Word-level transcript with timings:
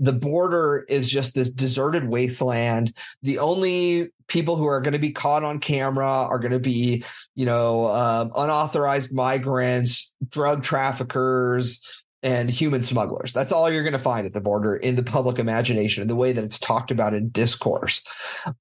the 0.00 0.12
border 0.14 0.84
is 0.88 1.08
just 1.08 1.34
this 1.34 1.52
deserted 1.52 2.08
wasteland. 2.08 2.96
The 3.22 3.38
only 3.38 4.08
people 4.26 4.56
who 4.56 4.66
are 4.66 4.80
going 4.80 4.94
to 4.94 4.98
be 4.98 5.12
caught 5.12 5.44
on 5.44 5.60
camera 5.60 6.06
are 6.06 6.38
going 6.38 6.52
to 6.52 6.58
be, 6.58 7.04
you 7.34 7.44
know, 7.44 7.86
um, 7.88 8.30
unauthorized 8.34 9.12
migrants, 9.12 10.16
drug 10.30 10.64
traffickers, 10.64 11.82
and 12.22 12.50
human 12.50 12.82
smugglers. 12.82 13.32
That's 13.32 13.52
all 13.52 13.70
you're 13.70 13.82
going 13.82 13.92
to 13.92 13.98
find 13.98 14.26
at 14.26 14.34
the 14.34 14.40
border 14.40 14.76
in 14.76 14.96
the 14.96 15.02
public 15.02 15.38
imagination, 15.38 16.02
and 16.02 16.10
the 16.10 16.16
way 16.16 16.32
that 16.32 16.44
it's 16.44 16.58
talked 16.58 16.90
about 16.90 17.14
in 17.14 17.30
discourse. 17.30 18.02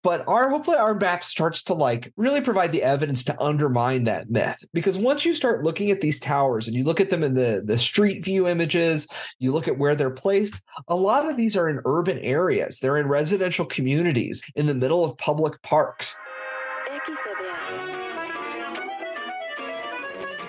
But 0.01 0.25
our 0.27 0.49
hopefully 0.49 0.77
our 0.77 0.95
map 0.95 1.23
starts 1.23 1.63
to 1.63 1.73
like 1.73 2.13
really 2.15 2.41
provide 2.41 2.71
the 2.71 2.83
evidence 2.83 3.23
to 3.25 3.41
undermine 3.41 4.05
that 4.05 4.29
myth. 4.29 4.63
Because 4.73 4.97
once 4.97 5.25
you 5.25 5.33
start 5.33 5.63
looking 5.63 5.91
at 5.91 6.01
these 6.01 6.19
towers 6.19 6.67
and 6.67 6.75
you 6.75 6.83
look 6.83 7.01
at 7.01 7.09
them 7.09 7.23
in 7.23 7.33
the, 7.33 7.61
the 7.65 7.77
street 7.77 8.23
view 8.23 8.47
images, 8.47 9.07
you 9.39 9.51
look 9.51 9.67
at 9.67 9.77
where 9.77 9.95
they're 9.95 10.09
placed, 10.09 10.61
a 10.87 10.95
lot 10.95 11.29
of 11.29 11.35
these 11.35 11.55
are 11.55 11.69
in 11.69 11.81
urban 11.85 12.17
areas. 12.19 12.79
They're 12.79 12.97
in 12.97 13.07
residential 13.07 13.65
communities 13.65 14.41
in 14.55 14.67
the 14.67 14.73
middle 14.73 15.03
of 15.03 15.17
public 15.17 15.61
parks. 15.63 16.15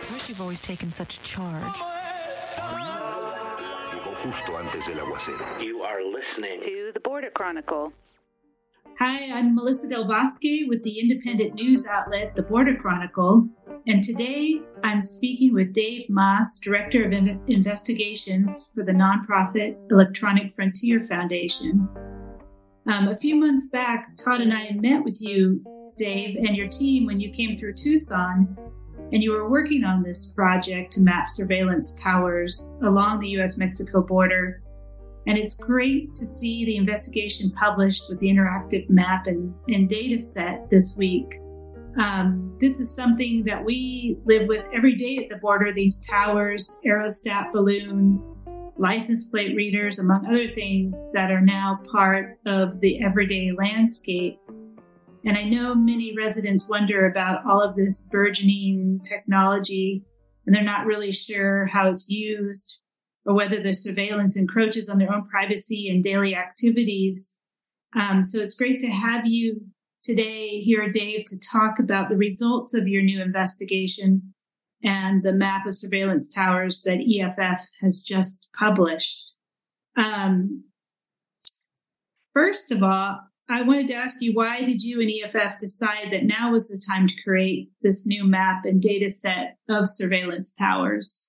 Because 0.01 0.29
you've 0.29 0.41
always 0.41 0.61
taken 0.61 0.91
such 0.91 1.21
charge 1.23 2.00
justo 4.23 4.57
antes 4.57 4.85
del 4.87 4.99
aguacero. 4.99 5.63
You 5.63 5.83
are 5.83 6.03
listening 6.05 6.61
to 6.63 6.91
the 6.93 7.01
Border 7.01 7.31
Chronicle. 7.31 7.93
Hi, 8.99 9.33
I'm 9.33 9.55
Melissa 9.55 9.89
Del 9.89 10.07
Bosque 10.07 10.69
with 10.69 10.83
the 10.83 11.01
independent 11.01 11.55
news 11.55 11.87
outlet, 11.87 12.37
The 12.37 12.43
Border 12.43 12.77
Chronicle. 12.77 13.49
And 13.87 14.05
today 14.05 14.61
I'm 14.85 15.01
speaking 15.01 15.55
with 15.55 15.73
Dave 15.73 16.07
Maass, 16.11 16.61
Director 16.61 17.07
of 17.07 17.13
Investigations 17.49 18.71
for 18.75 18.85
the 18.85 18.93
nonprofit 18.93 19.79
Electronic 19.91 20.55
Frontier 20.55 21.07
Foundation. 21.07 21.89
Um, 22.87 23.09
a 23.09 23.17
few 23.17 23.37
months 23.37 23.69
back, 23.69 24.17
Todd 24.19 24.43
and 24.43 24.53
I 24.53 24.73
met 24.73 25.03
with 25.03 25.19
you, 25.23 25.65
Dave, 25.97 26.37
and 26.37 26.55
your 26.55 26.69
team 26.69 27.07
when 27.07 27.21
you 27.21 27.31
came 27.31 27.57
through 27.57 27.75
Tucson 27.75 28.55
and 29.13 29.23
you 29.23 29.33
were 29.33 29.49
working 29.49 29.85
on 29.85 30.03
this 30.03 30.31
project 30.31 30.93
to 30.93 31.03
map 31.03 31.29
surveillance 31.29 31.93
towers 31.93 32.75
along 32.83 33.21
the 33.21 33.29
US 33.41 33.59
Mexico 33.59 34.03
border. 34.03 34.63
And 35.27 35.37
it's 35.37 35.55
great 35.55 36.15
to 36.17 36.25
see 36.25 36.65
the 36.65 36.77
investigation 36.77 37.51
published 37.53 38.05
with 38.09 38.19
the 38.21 38.29
interactive 38.29 38.89
map 38.89 39.27
and, 39.27 39.55
and 39.69 39.89
data 39.89 40.19
set 40.19 40.71
this 40.71 40.97
week. 40.97 41.41
Um, 41.99 42.57
this 42.61 42.79
is 42.79 42.95
something 42.95 43.43
that 43.45 43.63
we 43.63 44.17
live 44.25 44.49
with 44.49 44.65
every 44.73 44.95
day 44.95 45.19
at 45.19 45.29
the 45.29 45.37
border 45.37 45.73
these 45.73 46.01
towers, 46.01 46.79
aerostat 46.87 47.53
balloons, 47.53 48.37
license 48.77 49.27
plate 49.27 49.55
readers, 49.55 49.99
among 49.99 50.27
other 50.27 50.49
things 50.55 51.09
that 51.13 51.31
are 51.31 51.41
now 51.41 51.81
part 51.93 52.39
of 52.47 52.81
the 52.81 53.03
everyday 53.05 53.53
landscape. 53.57 54.39
And 55.25 55.37
I 55.37 55.45
know 55.45 55.75
many 55.75 56.15
residents 56.17 56.69
wonder 56.69 57.07
about 57.07 57.45
all 57.45 57.61
of 57.63 57.77
this 57.77 58.09
burgeoning 58.11 59.01
technology, 59.05 60.03
and 60.47 60.55
they're 60.55 60.63
not 60.63 60.87
really 60.87 61.13
sure 61.13 61.67
how 61.67 61.89
it's 61.89 62.09
used 62.09 62.79
or 63.27 63.35
whether 63.35 63.63
the 63.63 63.75
surveillance 63.75 64.37
encroaches 64.37 64.89
on 64.89 64.99
their 64.99 65.13
own 65.13 65.29
privacy 65.29 65.91
and 65.91 66.03
daily 66.03 66.35
activities. 66.35 67.37
Um, 67.95 68.23
so 68.23 68.41
it's 68.41 68.55
great 68.55 68.81
to 68.81 68.89
have 68.89 69.27
you 69.27 69.61
today 70.03 70.61
here, 70.61 70.91
Dave, 70.91 71.27
to 71.27 71.39
talk 71.39 71.79
about 71.79 72.09
the 72.09 72.17
results 72.17 72.73
of 72.73 72.89
your 72.89 73.03
new 73.03 73.21
investigation 73.21 74.33
and 74.83 75.23
the 75.23 75.35
map 75.35 75.67
of 75.67 75.75
surveillance 75.75 76.29
towers 76.35 76.83
that 76.87 77.01
EFF 77.01 77.67
has 77.83 78.03
just 78.03 78.49
published. 78.59 79.35
Um, 79.99 80.65
first 82.33 82.73
of 82.73 82.83
all, 82.83 83.19
I 83.51 83.63
wanted 83.63 83.89
to 83.89 83.95
ask 83.95 84.23
you 84.23 84.33
why 84.33 84.65
did 84.65 84.81
you 84.85 85.01
and 85.01 85.11
EFF 85.11 85.59
decide 85.59 86.13
that 86.13 86.25
now 86.25 86.53
was 86.53 86.69
the 86.69 86.81
time 86.89 87.09
to 87.09 87.15
create 87.25 87.69
this 87.83 88.07
new 88.07 88.23
map 88.23 88.65
and 88.65 88.81
data 88.81 89.11
set 89.11 89.57
of 89.69 89.89
surveillance 89.89 90.53
towers? 90.53 91.27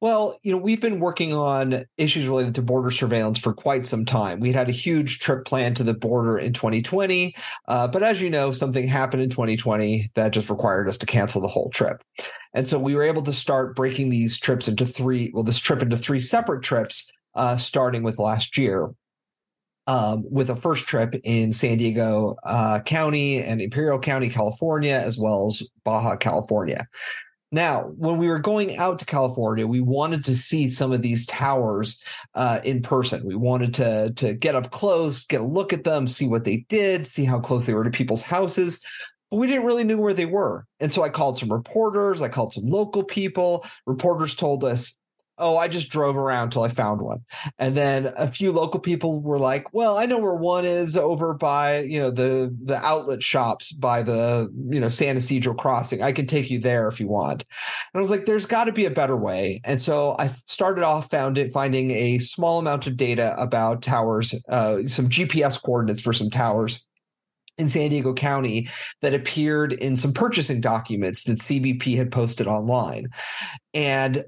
Well, 0.00 0.38
you 0.44 0.52
know, 0.52 0.58
we've 0.58 0.80
been 0.80 1.00
working 1.00 1.32
on 1.32 1.86
issues 1.96 2.28
related 2.28 2.54
to 2.56 2.62
border 2.62 2.90
surveillance 2.92 3.38
for 3.38 3.52
quite 3.52 3.84
some 3.84 4.04
time. 4.04 4.38
We 4.38 4.52
had 4.52 4.68
a 4.68 4.72
huge 4.72 5.18
trip 5.18 5.44
planned 5.44 5.78
to 5.78 5.82
the 5.82 5.94
border 5.94 6.38
in 6.38 6.52
2020, 6.52 7.34
uh, 7.66 7.88
but 7.88 8.04
as 8.04 8.22
you 8.22 8.30
know, 8.30 8.52
something 8.52 8.86
happened 8.86 9.22
in 9.22 9.30
2020 9.30 10.10
that 10.14 10.32
just 10.32 10.50
required 10.50 10.88
us 10.88 10.98
to 10.98 11.06
cancel 11.06 11.40
the 11.40 11.48
whole 11.48 11.70
trip. 11.70 12.04
And 12.52 12.66
so 12.66 12.78
we 12.78 12.94
were 12.94 13.02
able 13.02 13.22
to 13.22 13.32
start 13.32 13.74
breaking 13.74 14.10
these 14.10 14.38
trips 14.38 14.68
into 14.68 14.86
three, 14.86 15.32
well, 15.34 15.42
this 15.42 15.58
trip 15.58 15.82
into 15.82 15.96
three 15.96 16.20
separate 16.20 16.62
trips, 16.62 17.10
uh, 17.34 17.56
starting 17.56 18.04
with 18.04 18.20
last 18.20 18.56
year 18.56 18.90
um, 19.86 20.24
with 20.30 20.50
a 20.50 20.56
first 20.56 20.86
trip 20.86 21.14
in 21.24 21.52
San 21.52 21.78
Diego 21.78 22.36
uh, 22.44 22.80
County 22.84 23.42
and 23.42 23.60
Imperial 23.60 23.98
County, 23.98 24.28
California, 24.28 24.94
as 24.94 25.18
well 25.18 25.48
as 25.48 25.68
Baja 25.84 26.16
California. 26.16 26.86
Now, 27.54 27.92
when 27.96 28.18
we 28.18 28.26
were 28.26 28.40
going 28.40 28.78
out 28.78 28.98
to 28.98 29.04
California, 29.04 29.64
we 29.64 29.80
wanted 29.80 30.24
to 30.24 30.34
see 30.34 30.68
some 30.68 30.90
of 30.90 31.02
these 31.02 31.24
towers 31.26 32.02
uh, 32.34 32.58
in 32.64 32.82
person. 32.82 33.24
We 33.24 33.36
wanted 33.36 33.74
to 33.74 34.12
to 34.16 34.34
get 34.34 34.56
up 34.56 34.72
close, 34.72 35.24
get 35.24 35.40
a 35.40 35.44
look 35.44 35.72
at 35.72 35.84
them, 35.84 36.08
see 36.08 36.26
what 36.26 36.44
they 36.44 36.66
did, 36.68 37.06
see 37.06 37.24
how 37.24 37.38
close 37.38 37.66
they 37.66 37.74
were 37.74 37.84
to 37.84 37.92
people's 37.92 38.22
houses. 38.22 38.84
But 39.30 39.36
we 39.36 39.46
didn't 39.46 39.66
really 39.66 39.84
know 39.84 39.98
where 39.98 40.14
they 40.14 40.26
were, 40.26 40.66
and 40.80 40.92
so 40.92 41.04
I 41.04 41.10
called 41.10 41.38
some 41.38 41.52
reporters. 41.52 42.20
I 42.20 42.28
called 42.28 42.54
some 42.54 42.64
local 42.64 43.04
people. 43.04 43.64
Reporters 43.86 44.34
told 44.34 44.64
us, 44.64 44.96
oh, 45.38 45.56
I 45.56 45.68
just 45.68 45.90
drove 45.90 46.16
around 46.16 46.50
till 46.50 46.62
I 46.62 46.68
found 46.68 47.00
one. 47.00 47.24
And 47.58 47.76
then 47.76 48.12
a 48.16 48.28
few 48.28 48.52
local 48.52 48.80
people 48.80 49.20
were 49.20 49.38
like, 49.38 49.72
well, 49.72 49.96
I 49.96 50.06
know 50.06 50.18
where 50.18 50.34
one 50.34 50.64
is 50.64 50.96
over 50.96 51.34
by, 51.34 51.80
you 51.80 51.98
know, 51.98 52.10
the 52.10 52.54
the 52.62 52.76
outlet 52.76 53.22
shops 53.22 53.72
by 53.72 54.02
the, 54.02 54.50
you 54.68 54.80
know, 54.80 54.88
San 54.88 55.16
Ysidro 55.16 55.54
crossing. 55.54 56.02
I 56.02 56.12
can 56.12 56.26
take 56.26 56.50
you 56.50 56.58
there 56.58 56.88
if 56.88 57.00
you 57.00 57.08
want. 57.08 57.44
And 57.92 57.98
I 57.98 58.00
was 58.00 58.10
like, 58.10 58.26
there's 58.26 58.46
got 58.46 58.64
to 58.64 58.72
be 58.72 58.86
a 58.86 58.90
better 58.90 59.16
way. 59.16 59.60
And 59.64 59.80
so 59.80 60.14
I 60.18 60.28
started 60.28 60.84
off 60.84 61.10
found 61.10 61.38
it 61.38 61.52
finding 61.52 61.90
a 61.90 62.18
small 62.18 62.58
amount 62.58 62.86
of 62.86 62.96
data 62.96 63.34
about 63.38 63.82
towers, 63.82 64.34
uh, 64.48 64.82
some 64.86 65.08
GPS 65.08 65.60
coordinates 65.62 66.00
for 66.00 66.12
some 66.12 66.30
towers 66.30 66.86
in 67.58 67.68
San 67.68 67.90
Diego 67.90 68.12
County 68.14 68.68
that 69.00 69.14
appeared 69.14 69.72
in 69.72 69.96
some 69.96 70.12
purchasing 70.12 70.60
documents 70.60 71.24
that 71.24 71.38
CBP 71.38 71.96
had 71.96 72.10
posted 72.10 72.46
online. 72.46 73.08
And 73.72 74.24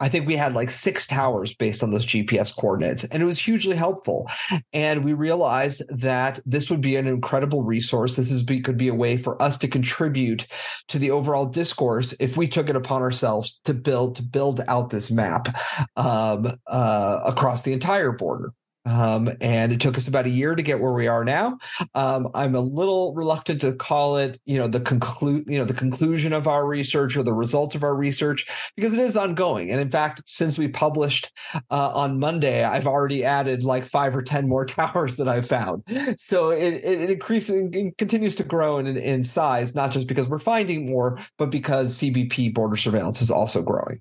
I 0.00 0.08
think 0.08 0.26
we 0.26 0.36
had 0.36 0.54
like 0.54 0.70
six 0.70 1.06
towers 1.06 1.54
based 1.54 1.82
on 1.82 1.90
those 1.90 2.06
GPS 2.06 2.54
coordinates, 2.54 3.04
and 3.04 3.22
it 3.22 3.26
was 3.26 3.38
hugely 3.38 3.76
helpful. 3.76 4.28
And 4.72 5.04
we 5.04 5.12
realized 5.12 5.82
that 6.00 6.40
this 6.44 6.68
would 6.70 6.80
be 6.80 6.96
an 6.96 7.06
incredible 7.06 7.62
resource. 7.62 8.16
This 8.16 8.30
is 8.30 8.42
be, 8.42 8.60
could 8.60 8.76
be 8.76 8.88
a 8.88 8.94
way 8.94 9.16
for 9.16 9.40
us 9.40 9.56
to 9.58 9.68
contribute 9.68 10.46
to 10.88 10.98
the 10.98 11.10
overall 11.10 11.46
discourse 11.46 12.14
if 12.18 12.36
we 12.36 12.48
took 12.48 12.68
it 12.68 12.76
upon 12.76 13.02
ourselves 13.02 13.60
to 13.64 13.74
build 13.74 14.16
to 14.16 14.22
build 14.22 14.60
out 14.66 14.90
this 14.90 15.10
map 15.10 15.48
um, 15.96 16.46
uh, 16.66 17.20
across 17.24 17.62
the 17.62 17.72
entire 17.72 18.12
border. 18.12 18.52
Um, 18.86 19.30
and 19.40 19.72
it 19.72 19.80
took 19.80 19.96
us 19.96 20.08
about 20.08 20.26
a 20.26 20.30
year 20.30 20.54
to 20.54 20.62
get 20.62 20.80
where 20.80 20.92
we 20.92 21.06
are 21.06 21.24
now. 21.24 21.58
Um, 21.94 22.28
I'm 22.34 22.54
a 22.54 22.60
little 22.60 23.14
reluctant 23.14 23.62
to 23.62 23.74
call 23.74 24.18
it, 24.18 24.38
you 24.44 24.58
know, 24.58 24.66
the 24.66 24.80
conclude, 24.80 25.44
you 25.48 25.58
know, 25.58 25.64
the 25.64 25.74
conclusion 25.74 26.32
of 26.32 26.46
our 26.46 26.66
research 26.66 27.16
or 27.16 27.22
the 27.22 27.32
results 27.32 27.74
of 27.74 27.82
our 27.82 27.96
research 27.96 28.46
because 28.76 28.92
it 28.92 29.00
is 29.00 29.16
ongoing. 29.16 29.70
And 29.70 29.80
in 29.80 29.90
fact, 29.90 30.22
since 30.26 30.58
we 30.58 30.68
published 30.68 31.32
uh, 31.70 31.92
on 31.94 32.18
Monday, 32.18 32.62
I've 32.62 32.86
already 32.86 33.24
added 33.24 33.62
like 33.62 33.84
five 33.84 34.14
or 34.14 34.22
ten 34.22 34.48
more 34.48 34.66
towers 34.66 35.16
that 35.16 35.28
I've 35.28 35.46
found. 35.46 35.84
So 36.18 36.50
it, 36.50 36.74
it 36.84 37.10
increases, 37.10 37.70
it 37.72 37.96
continues 37.96 38.36
to 38.36 38.44
grow 38.44 38.78
in, 38.78 38.86
in 38.86 39.24
size, 39.24 39.74
not 39.74 39.92
just 39.92 40.06
because 40.06 40.28
we're 40.28 40.38
finding 40.38 40.90
more, 40.90 41.18
but 41.38 41.50
because 41.50 41.98
CBP 41.98 42.54
border 42.54 42.76
surveillance 42.76 43.22
is 43.22 43.30
also 43.30 43.62
growing. 43.62 44.00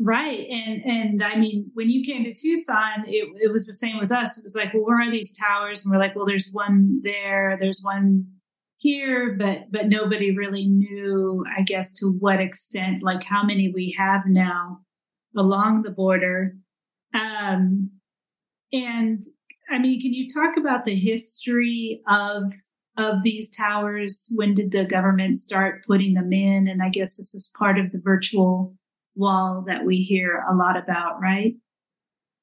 Right. 0.00 0.46
And 0.48 0.84
and 0.84 1.22
I 1.22 1.36
mean, 1.36 1.70
when 1.74 1.88
you 1.88 2.02
came 2.02 2.24
to 2.24 2.34
Tucson, 2.34 3.04
it, 3.06 3.28
it 3.40 3.52
was 3.52 3.66
the 3.66 3.72
same 3.72 3.98
with 3.98 4.10
us. 4.10 4.36
It 4.36 4.42
was 4.42 4.56
like, 4.56 4.74
well, 4.74 4.84
where 4.84 5.00
are 5.00 5.10
these 5.10 5.36
towers? 5.36 5.84
And 5.84 5.92
we're 5.92 5.98
like, 5.98 6.16
well, 6.16 6.26
there's 6.26 6.50
one 6.52 7.00
there, 7.04 7.56
there's 7.60 7.80
one 7.82 8.26
here, 8.78 9.36
but 9.38 9.70
but 9.70 9.86
nobody 9.88 10.36
really 10.36 10.66
knew, 10.66 11.44
I 11.56 11.62
guess, 11.62 11.92
to 12.00 12.06
what 12.06 12.40
extent, 12.40 13.04
like 13.04 13.22
how 13.22 13.44
many 13.44 13.70
we 13.72 13.94
have 13.96 14.22
now 14.26 14.80
along 15.36 15.82
the 15.82 15.90
border. 15.90 16.56
Um 17.14 17.90
and 18.72 19.22
I 19.70 19.78
mean, 19.78 20.00
can 20.00 20.12
you 20.12 20.26
talk 20.28 20.56
about 20.56 20.86
the 20.86 20.96
history 20.96 22.02
of 22.08 22.52
of 22.98 23.22
these 23.22 23.48
towers? 23.48 24.28
When 24.34 24.54
did 24.54 24.72
the 24.72 24.84
government 24.84 25.36
start 25.36 25.84
putting 25.86 26.14
them 26.14 26.32
in? 26.32 26.66
And 26.66 26.82
I 26.82 26.88
guess 26.88 27.16
this 27.16 27.32
is 27.32 27.52
part 27.56 27.78
of 27.78 27.92
the 27.92 28.00
virtual 28.02 28.74
wall 29.16 29.64
that 29.66 29.84
we 29.84 30.02
hear 30.02 30.44
a 30.50 30.54
lot 30.54 30.76
about, 30.76 31.20
right? 31.20 31.54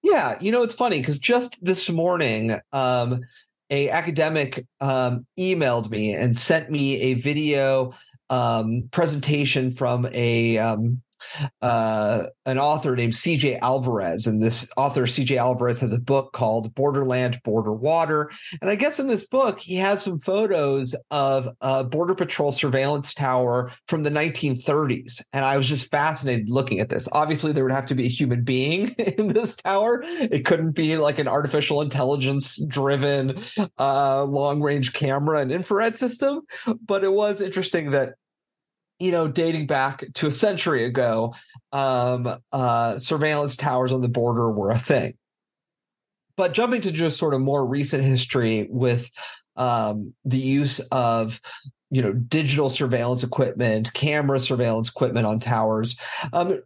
Yeah, 0.03 0.37
you 0.41 0.51
know 0.51 0.63
it's 0.63 0.73
funny 0.73 0.99
because 0.99 1.19
just 1.19 1.63
this 1.63 1.89
morning, 1.89 2.59
um, 2.71 3.21
a 3.69 3.89
academic 3.89 4.65
um, 4.79 5.25
emailed 5.39 5.89
me 5.89 6.13
and 6.13 6.35
sent 6.35 6.69
me 6.69 6.99
a 7.01 7.13
video 7.13 7.93
um, 8.29 8.89
presentation 8.91 9.71
from 9.71 10.07
a 10.13 10.57
um, 10.57 11.01
uh, 11.61 12.25
an 12.45 12.57
author 12.57 12.95
named 12.95 13.13
CJ 13.13 13.59
Alvarez. 13.59 14.27
And 14.27 14.41
this 14.41 14.69
author, 14.77 15.03
CJ 15.03 15.37
Alvarez, 15.37 15.79
has 15.79 15.93
a 15.93 15.99
book 15.99 16.33
called 16.33 16.73
Borderland, 16.75 17.39
Border 17.43 17.73
Water. 17.73 18.31
And 18.61 18.69
I 18.69 18.75
guess 18.75 18.99
in 18.99 19.07
this 19.07 19.27
book, 19.27 19.59
he 19.59 19.75
has 19.75 20.03
some 20.03 20.19
photos 20.19 20.95
of 21.09 21.49
a 21.61 21.83
Border 21.83 22.15
Patrol 22.15 22.51
surveillance 22.51 23.13
tower 23.13 23.71
from 23.87 24.03
the 24.03 24.09
1930s. 24.09 25.21
And 25.33 25.45
I 25.45 25.57
was 25.57 25.67
just 25.67 25.89
fascinated 25.89 26.49
looking 26.49 26.79
at 26.79 26.89
this. 26.89 27.07
Obviously, 27.11 27.51
there 27.51 27.63
would 27.63 27.73
have 27.73 27.87
to 27.87 27.95
be 27.95 28.05
a 28.05 28.09
human 28.09 28.43
being 28.43 28.87
in 29.17 29.29
this 29.29 29.55
tower. 29.55 30.01
It 30.03 30.45
couldn't 30.45 30.71
be 30.71 30.97
like 30.97 31.19
an 31.19 31.27
artificial 31.27 31.81
intelligence 31.81 32.63
driven 32.67 33.37
uh, 33.77 34.23
long 34.25 34.61
range 34.61 34.93
camera 34.93 35.39
and 35.39 35.51
infrared 35.51 35.95
system. 35.95 36.41
But 36.85 37.03
it 37.03 37.11
was 37.11 37.41
interesting 37.41 37.91
that 37.91 38.15
you 39.01 39.11
know, 39.11 39.27
dating 39.27 39.65
back 39.65 40.03
to 40.13 40.27
a 40.27 40.31
century 40.31 40.85
ago, 40.85 41.33
um, 41.71 42.37
uh, 42.51 42.99
surveillance 42.99 43.55
towers 43.55 43.91
on 43.91 44.01
the 44.01 44.07
border 44.07 44.51
were 44.51 44.69
a 44.69 44.77
thing. 44.77 45.15
But 46.37 46.53
jumping 46.53 46.81
to 46.81 46.91
just 46.91 47.17
sort 47.17 47.33
of 47.33 47.41
more 47.41 47.65
recent 47.65 48.03
history 48.03 48.67
with 48.69 49.09
um, 49.55 50.13
the 50.23 50.37
use 50.37 50.79
of 50.91 51.41
you 51.89 52.03
know 52.03 52.13
digital 52.13 52.69
surveillance 52.69 53.23
equipment, 53.23 53.91
camera 53.93 54.39
surveillance 54.39 54.89
equipment 54.89 55.25
on 55.25 55.39
towers. 55.39 55.97
Um, 56.31 56.61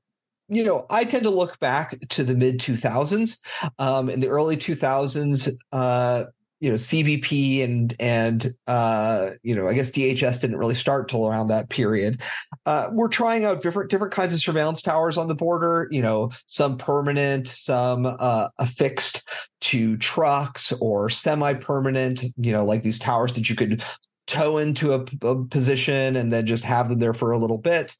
you 0.49 0.63
know, 0.63 0.85
I 0.89 1.05
tend 1.05 1.23
to 1.23 1.29
look 1.29 1.57
back 1.59 1.97
to 2.09 2.23
the 2.25 2.35
mid 2.35 2.59
2000s. 2.59 3.37
Um, 3.79 4.09
in 4.09 4.19
the 4.19 4.27
early 4.27 4.57
2000s, 4.57 5.49
uh, 5.71 6.25
you 6.59 6.69
know 6.69 6.75
CBP 6.75 7.63
and 7.63 7.93
and 7.99 8.47
uh, 8.67 9.31
you 9.43 9.55
know 9.55 9.67
I 9.67 9.73
guess 9.73 9.91
DHS 9.91 10.41
didn't 10.41 10.57
really 10.57 10.75
start 10.75 11.09
till 11.09 11.27
around 11.27 11.49
that 11.49 11.69
period. 11.69 12.21
Uh, 12.65 12.89
we're 12.91 13.09
trying 13.09 13.45
out 13.45 13.61
different 13.61 13.89
different 13.89 14.13
kinds 14.13 14.33
of 14.33 14.39
surveillance 14.39 14.81
towers 14.81 15.17
on 15.17 15.27
the 15.27 15.35
border. 15.35 15.87
You 15.91 16.01
know, 16.01 16.31
some 16.45 16.77
permanent, 16.77 17.47
some 17.47 18.05
uh, 18.05 18.49
affixed 18.59 19.27
to 19.61 19.97
trucks 19.97 20.71
or 20.73 21.09
semi-permanent. 21.09 22.23
You 22.37 22.51
know, 22.51 22.65
like 22.65 22.83
these 22.83 22.99
towers 22.99 23.35
that 23.35 23.49
you 23.49 23.55
could 23.55 23.83
tow 24.27 24.57
into 24.57 24.93
a, 24.93 25.05
a 25.21 25.45
position 25.45 26.15
and 26.15 26.33
then 26.33 26.45
just 26.45 26.63
have 26.63 26.89
them 26.89 26.99
there 26.99 27.13
for 27.13 27.31
a 27.31 27.37
little 27.37 27.57
bit. 27.57 27.95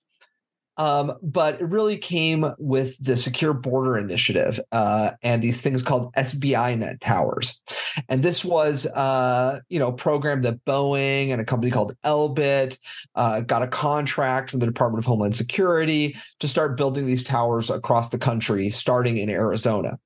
Um, 0.78 1.14
but 1.22 1.62
it 1.62 1.66
really 1.66 1.98
came 1.98 2.46
with 2.58 2.98
the 3.04 3.16
Secure 3.16 3.54
Border 3.54 3.98
Initiative 3.98 4.60
uh, 4.72 5.12
and 5.24 5.42
these 5.42 5.62
things 5.62 5.82
called 5.84 6.14
SBI 6.14 6.78
Net 6.78 7.00
towers. 7.00 7.62
And 8.10 8.22
this 8.22 8.44
was, 8.44 8.86
uh, 8.86 9.60
you 9.70 9.80
know, 9.80 9.90
a 9.90 9.96
program 9.96 10.42
that 10.42 10.66
Boeing 10.66 11.30
and 11.30 11.40
a 11.40 11.46
company 11.46 11.72
called 11.72 11.94
Elbit 12.04 12.78
uh, 13.16 13.42
got 13.42 13.62
a 13.62 13.68
contract 13.68 14.52
from 14.52 14.60
the 14.60 14.66
Department 14.66 15.04
of 15.04 15.06
Homeland 15.06 15.36
Security 15.36 16.18
to 16.40 16.48
start 16.48 16.78
building 16.78 17.06
these 17.06 17.24
towers 17.24 17.70
across 17.70 18.10
the 18.10 18.18
country, 18.18 18.70
starting 18.70 19.18
in 19.18 19.30
Arizona. 19.30 19.98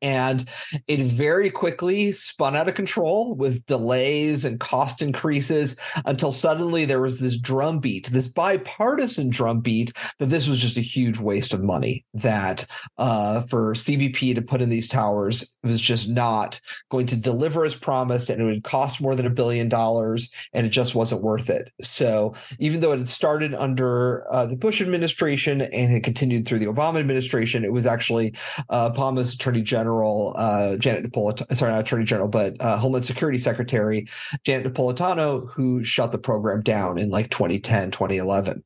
And 0.00 0.48
it 0.86 1.00
very 1.00 1.50
quickly 1.50 2.12
spun 2.12 2.56
out 2.56 2.68
of 2.68 2.74
control 2.74 3.34
with 3.34 3.66
delays 3.66 4.44
and 4.44 4.58
cost 4.60 5.02
increases 5.02 5.78
until 6.04 6.32
suddenly 6.32 6.84
there 6.84 7.00
was 7.00 7.20
this 7.20 7.38
drumbeat, 7.38 8.10
this 8.10 8.28
bipartisan 8.28 9.30
drumbeat 9.30 9.92
that 10.18 10.26
this 10.26 10.46
was 10.46 10.58
just 10.58 10.76
a 10.76 10.82
huge 10.82 11.18
waste 11.18 11.52
of 11.52 11.62
money. 11.62 12.04
That 12.14 12.66
uh, 12.98 13.42
for 13.42 13.74
CBP 13.74 14.34
to 14.34 14.42
put 14.42 14.60
in 14.60 14.68
these 14.68 14.88
towers 14.88 15.56
was 15.62 15.80
just 15.80 16.08
not 16.08 16.60
going 16.90 17.06
to 17.06 17.16
deliver 17.16 17.64
as 17.64 17.74
promised, 17.74 18.30
and 18.30 18.40
it 18.40 18.44
would 18.44 18.64
cost 18.64 19.00
more 19.00 19.14
than 19.14 19.26
a 19.26 19.30
billion 19.30 19.68
dollars, 19.68 20.32
and 20.52 20.66
it 20.66 20.70
just 20.70 20.94
wasn't 20.94 21.22
worth 21.22 21.50
it. 21.50 21.70
So 21.80 22.34
even 22.58 22.80
though 22.80 22.92
it 22.92 22.98
had 22.98 23.08
started 23.08 23.54
under 23.54 24.24
uh, 24.30 24.46
the 24.46 24.56
Bush 24.56 24.80
administration 24.80 25.60
and 25.60 25.90
had 25.90 26.04
continued 26.04 26.46
through 26.46 26.58
the 26.58 26.66
Obama 26.66 26.98
administration, 26.98 27.64
it 27.64 27.72
was 27.72 27.86
actually 27.86 28.34
uh, 28.68 28.90
Obama's 28.90 29.34
attorney 29.34 29.62
General 29.72 30.34
uh, 30.36 30.76
Janet 30.76 31.10
Napolitano, 31.10 31.56
sorry, 31.56 31.72
not 31.72 31.80
Attorney 31.80 32.04
General, 32.04 32.28
but 32.28 32.60
uh, 32.60 32.76
Homeland 32.76 33.06
Security 33.06 33.38
Secretary 33.38 34.06
Janet 34.44 34.70
Napolitano, 34.70 35.48
who 35.50 35.82
shut 35.82 36.12
the 36.12 36.18
program 36.18 36.60
down 36.60 36.98
in 36.98 37.08
like 37.08 37.30
2010, 37.30 37.90
2011. 37.90 38.62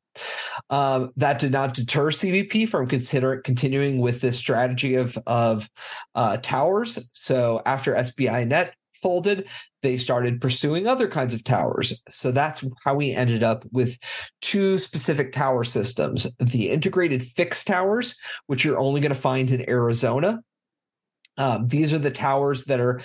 Um, 0.69 1.13
that 1.17 1.39
did 1.39 1.53
not 1.53 1.75
deter 1.75 2.11
CBP 2.11 2.69
from 2.69 2.89
consider 2.89 3.37
continuing 3.41 4.01
with 4.01 4.21
this 4.21 4.37
strategy 4.37 4.97
of 4.97 5.17
of 5.29 5.71
uh, 6.17 6.39
towers. 6.39 7.09
So 7.13 7.63
after 7.65 7.95
SBI 7.95 8.49
Net 8.49 8.75
folded, 9.01 9.47
they 9.83 9.99
started 9.99 10.41
pursuing 10.41 10.89
other 10.89 11.07
kinds 11.07 11.35
of 11.35 11.45
towers. 11.45 12.03
So 12.09 12.33
that's 12.33 12.65
how 12.85 12.97
we 12.97 13.13
ended 13.13 13.45
up 13.45 13.63
with 13.71 13.97
two 14.41 14.79
specific 14.79 15.31
tower 15.31 15.63
systems 15.63 16.27
the 16.41 16.71
integrated 16.71 17.23
fixed 17.23 17.69
towers, 17.69 18.19
which 18.49 18.65
you're 18.65 18.79
only 18.79 19.01
going 19.01 19.15
to 19.15 19.21
find 19.21 19.53
in 19.53 19.69
Arizona. 19.71 20.41
Um, 21.37 21.69
these 21.69 21.93
are 21.93 21.99
the 21.99 22.11
towers 22.11 22.65
that 22.65 22.81
are 22.81 23.01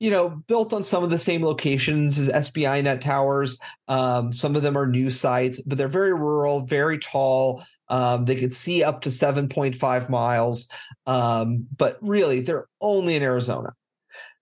you 0.00 0.10
know, 0.10 0.28
built 0.28 0.72
on 0.72 0.82
some 0.82 1.04
of 1.04 1.10
the 1.10 1.18
same 1.18 1.42
locations 1.42 2.18
as 2.18 2.48
SBI 2.48 2.82
net 2.82 3.00
towers. 3.00 3.58
Um, 3.88 4.32
some 4.32 4.56
of 4.56 4.62
them 4.62 4.76
are 4.76 4.86
new 4.86 5.10
sites, 5.10 5.62
but 5.62 5.78
they're 5.78 5.88
very 5.88 6.12
rural, 6.12 6.66
very 6.66 6.98
tall. 6.98 7.64
Um, 7.88 8.24
they 8.24 8.36
could 8.36 8.52
see 8.52 8.82
up 8.82 9.02
to 9.02 9.08
7.5 9.08 10.10
miles. 10.10 10.68
Um, 11.06 11.66
but 11.76 11.98
really, 12.02 12.40
they're 12.40 12.66
only 12.80 13.16
in 13.16 13.22
Arizona. 13.22 13.72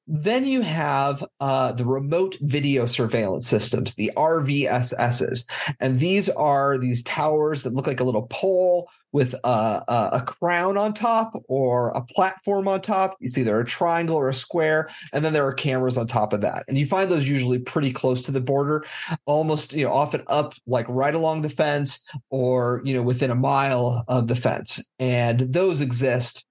Then 0.08 0.46
you 0.46 0.62
have 0.62 1.24
uh, 1.38 1.72
the 1.72 1.84
remote 1.84 2.36
video 2.40 2.86
surveillance 2.86 3.46
systems, 3.46 3.94
the 3.94 4.10
RVSSs. 4.16 5.48
And 5.78 5.98
these 5.98 6.28
are 6.28 6.76
these 6.78 7.02
towers 7.04 7.62
that 7.62 7.74
look 7.74 7.86
like 7.86 8.00
a 8.00 8.04
little 8.04 8.26
pole 8.26 8.88
with 9.12 9.34
a, 9.44 9.82
a, 9.88 10.08
a, 10.14 10.22
crown 10.26 10.78
on 10.78 10.94
top 10.94 11.34
or 11.48 11.90
a 11.90 12.02
platform 12.02 12.66
on 12.66 12.80
top. 12.80 13.16
It's 13.20 13.36
either 13.36 13.60
a 13.60 13.64
triangle 13.64 14.16
or 14.16 14.30
a 14.30 14.34
square, 14.34 14.90
and 15.12 15.24
then 15.24 15.32
there 15.32 15.46
are 15.46 15.52
cameras 15.52 15.98
on 15.98 16.06
top 16.06 16.32
of 16.32 16.40
that. 16.40 16.64
And 16.66 16.78
you 16.78 16.86
find 16.86 17.10
those 17.10 17.28
usually 17.28 17.58
pretty 17.58 17.92
close 17.92 18.22
to 18.22 18.32
the 18.32 18.40
border, 18.40 18.84
almost, 19.26 19.74
you 19.74 19.84
know, 19.84 19.92
often 19.92 20.22
up 20.28 20.54
like 20.66 20.86
right 20.88 21.14
along 21.14 21.42
the 21.42 21.50
fence 21.50 22.02
or, 22.30 22.80
you 22.84 22.94
know, 22.94 23.02
within 23.02 23.30
a 23.30 23.36
mile 23.36 24.04
of 24.08 24.28
the 24.28 24.36
fence. 24.36 24.88
And 24.98 25.40
those 25.40 25.80
exist 25.80 26.44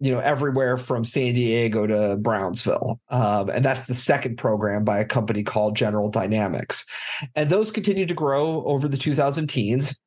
you 0.00 0.10
know 0.10 0.18
everywhere 0.18 0.76
from 0.76 1.04
San 1.04 1.34
Diego 1.34 1.86
to 1.86 2.18
Brownsville, 2.20 2.98
um, 3.10 3.48
and 3.48 3.64
that's 3.64 3.86
the 3.86 3.94
second 3.94 4.36
program 4.36 4.84
by 4.84 4.98
a 4.98 5.04
company 5.04 5.42
called 5.42 5.76
General 5.76 6.10
Dynamics, 6.10 6.84
and 7.34 7.48
those 7.48 7.70
continue 7.70 8.04
to 8.04 8.12
grow 8.12 8.64
over 8.64 8.86
the 8.86 8.98
2000 8.98 9.46
teens. 9.46 9.98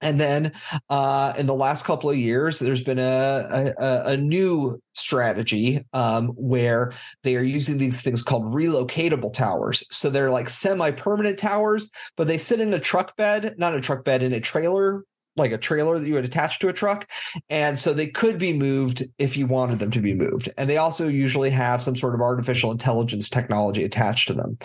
And 0.00 0.20
then 0.20 0.52
uh, 0.88 1.34
in 1.38 1.46
the 1.46 1.54
last 1.54 1.84
couple 1.84 2.10
of 2.10 2.16
years, 2.16 2.58
there's 2.58 2.84
been 2.84 2.98
a, 2.98 3.74
a, 3.78 4.02
a 4.06 4.16
new 4.16 4.80
strategy 4.94 5.84
um, 5.92 6.28
where 6.28 6.92
they 7.22 7.36
are 7.36 7.42
using 7.42 7.78
these 7.78 8.00
things 8.00 8.22
called 8.22 8.44
relocatable 8.44 9.32
towers. 9.32 9.84
So 9.94 10.10
they're 10.10 10.30
like 10.30 10.48
semi 10.48 10.90
permanent 10.90 11.38
towers, 11.38 11.90
but 12.16 12.26
they 12.26 12.38
sit 12.38 12.60
in 12.60 12.72
a 12.72 12.80
truck 12.80 13.16
bed, 13.16 13.56
not 13.58 13.74
a 13.74 13.80
truck 13.80 14.04
bed, 14.04 14.22
in 14.22 14.32
a 14.32 14.40
trailer 14.40 15.04
like 15.36 15.52
a 15.52 15.58
trailer 15.58 15.98
that 15.98 16.06
you 16.06 16.14
would 16.14 16.24
attach 16.24 16.58
to 16.58 16.68
a 16.68 16.72
truck. 16.72 17.08
And 17.48 17.78
so 17.78 17.92
they 17.92 18.08
could 18.08 18.38
be 18.38 18.52
moved 18.52 19.04
if 19.18 19.36
you 19.36 19.46
wanted 19.46 19.78
them 19.78 19.90
to 19.92 20.00
be 20.00 20.14
moved. 20.14 20.50
And 20.56 20.68
they 20.68 20.76
also 20.76 21.08
usually 21.08 21.50
have 21.50 21.82
some 21.82 21.96
sort 21.96 22.14
of 22.14 22.20
artificial 22.20 22.70
intelligence 22.70 23.28
technology 23.28 23.84
attached 23.84 24.28
to 24.28 24.34
them. 24.34 24.58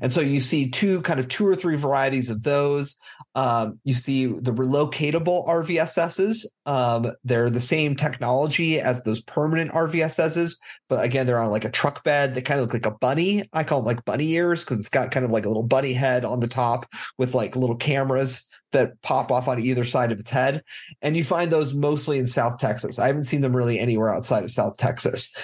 And 0.00 0.12
so 0.12 0.20
you 0.20 0.40
see 0.40 0.70
two 0.70 1.00
kind 1.02 1.20
of 1.20 1.28
two 1.28 1.46
or 1.46 1.56
three 1.56 1.76
varieties 1.76 2.30
of 2.30 2.42
those. 2.42 2.96
Um, 3.34 3.78
you 3.84 3.94
see 3.94 4.26
the 4.26 4.52
relocatable 4.52 5.46
RVSSs. 5.46 6.44
Um, 6.66 7.12
they're 7.24 7.50
the 7.50 7.60
same 7.60 7.96
technology 7.96 8.80
as 8.80 9.04
those 9.04 9.22
permanent 9.22 9.72
RVSSs, 9.72 10.56
but 10.88 11.04
again, 11.04 11.26
they're 11.26 11.38
on 11.38 11.50
like 11.50 11.64
a 11.64 11.70
truck 11.70 12.04
bed. 12.04 12.34
They 12.34 12.42
kind 12.42 12.60
of 12.60 12.66
look 12.66 12.74
like 12.74 12.86
a 12.86 12.96
bunny. 12.98 13.48
I 13.52 13.64
call 13.64 13.80
them 13.80 13.86
like 13.86 14.04
bunny 14.04 14.30
ears 14.32 14.64
because 14.64 14.80
it's 14.80 14.88
got 14.88 15.10
kind 15.10 15.24
of 15.24 15.30
like 15.30 15.44
a 15.44 15.48
little 15.48 15.62
bunny 15.62 15.92
head 15.92 16.24
on 16.24 16.40
the 16.40 16.48
top 16.48 16.86
with 17.18 17.34
like 17.34 17.56
little 17.56 17.76
cameras 17.76 18.46
that 18.72 19.00
pop 19.02 19.30
off 19.30 19.48
on 19.48 19.60
either 19.60 19.84
side 19.84 20.12
of 20.12 20.20
its 20.20 20.30
head. 20.30 20.62
And 21.02 21.16
you 21.16 21.24
find 21.24 21.50
those 21.50 21.74
mostly 21.74 22.18
in 22.18 22.26
South 22.26 22.58
Texas. 22.58 22.98
I 22.98 23.06
haven't 23.06 23.24
seen 23.24 23.40
them 23.40 23.56
really 23.56 23.78
anywhere 23.78 24.12
outside 24.12 24.44
of 24.44 24.50
South 24.50 24.76
Texas. 24.76 25.34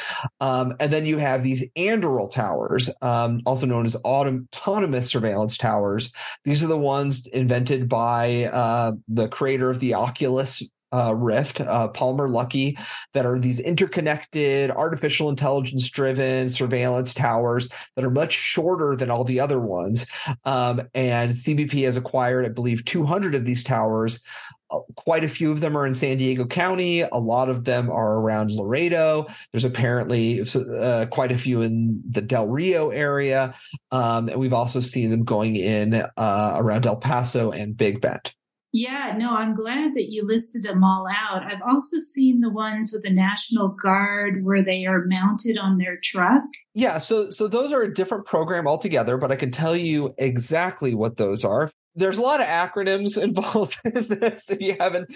Um, 0.40 0.74
and 0.80 0.92
then 0.92 1.06
you 1.06 1.18
have 1.18 1.42
these 1.42 1.68
Anduril 1.76 2.30
towers, 2.30 2.90
um, 3.02 3.42
also 3.46 3.66
known 3.66 3.86
as 3.86 3.96
autonomous 3.96 5.08
surveillance 5.08 5.56
towers. 5.56 6.12
These 6.44 6.62
are 6.62 6.68
the 6.68 6.78
ones 6.78 7.26
invented 7.26 7.88
by 7.88 8.44
uh, 8.44 8.92
the 9.08 9.28
creator 9.28 9.70
of 9.70 9.80
the 9.80 9.94
Oculus 9.94 10.62
uh, 10.96 11.12
Rift, 11.12 11.60
uh, 11.60 11.88
Palmer 11.88 12.28
Luckey, 12.28 12.78
that 13.12 13.26
are 13.26 13.38
these 13.38 13.60
interconnected, 13.60 14.70
artificial 14.70 15.28
intelligence 15.28 15.88
driven 15.88 16.48
surveillance 16.48 17.12
towers 17.12 17.68
that 17.94 18.04
are 18.04 18.10
much 18.10 18.32
shorter 18.32 18.96
than 18.96 19.10
all 19.10 19.24
the 19.24 19.40
other 19.40 19.60
ones. 19.60 20.06
Um, 20.44 20.82
and 20.94 21.32
CBP 21.32 21.84
has 21.84 21.96
acquired, 21.96 22.46
I 22.46 22.48
believe, 22.48 22.84
200 22.84 23.34
of 23.34 23.44
these 23.44 23.62
towers. 23.62 24.22
Uh, 24.70 24.80
quite 24.96 25.22
a 25.22 25.28
few 25.28 25.52
of 25.52 25.60
them 25.60 25.76
are 25.76 25.86
in 25.86 25.94
San 25.94 26.16
Diego 26.16 26.44
County. 26.46 27.02
A 27.02 27.16
lot 27.16 27.48
of 27.48 27.64
them 27.64 27.90
are 27.90 28.18
around 28.20 28.50
Laredo. 28.50 29.26
There's 29.52 29.64
apparently 29.64 30.40
uh, 30.40 31.06
quite 31.10 31.30
a 31.30 31.38
few 31.38 31.62
in 31.62 32.02
the 32.08 32.22
Del 32.22 32.48
Rio 32.48 32.90
area. 32.90 33.54
Um, 33.92 34.28
and 34.28 34.40
we've 34.40 34.52
also 34.52 34.80
seen 34.80 35.10
them 35.10 35.24
going 35.24 35.56
in 35.56 35.94
uh, 35.94 36.56
around 36.56 36.86
El 36.86 36.96
Paso 36.96 37.52
and 37.52 37.76
Big 37.76 38.00
Bend. 38.00 38.32
Yeah, 38.76 39.14
no, 39.16 39.34
I'm 39.34 39.54
glad 39.54 39.94
that 39.94 40.10
you 40.10 40.26
listed 40.26 40.62
them 40.62 40.84
all 40.84 41.06
out. 41.08 41.50
I've 41.50 41.62
also 41.66 41.98
seen 41.98 42.40
the 42.40 42.50
ones 42.50 42.92
with 42.92 43.04
the 43.04 43.10
National 43.10 43.68
Guard 43.68 44.44
where 44.44 44.62
they 44.62 44.84
are 44.84 45.06
mounted 45.06 45.56
on 45.56 45.78
their 45.78 45.98
truck. 46.04 46.42
Yeah, 46.74 46.98
so 46.98 47.30
so 47.30 47.48
those 47.48 47.72
are 47.72 47.80
a 47.80 47.94
different 47.94 48.26
program 48.26 48.68
altogether, 48.68 49.16
but 49.16 49.32
I 49.32 49.36
can 49.36 49.50
tell 49.50 49.74
you 49.74 50.14
exactly 50.18 50.94
what 50.94 51.16
those 51.16 51.42
are 51.42 51.70
there's 51.96 52.18
a 52.18 52.20
lot 52.20 52.40
of 52.40 52.46
acronyms 52.46 53.16
involved 53.22 53.78
in 53.84 54.06
this. 54.06 54.44
If 54.48 54.60
you 54.60 54.76
haven't 54.78 55.12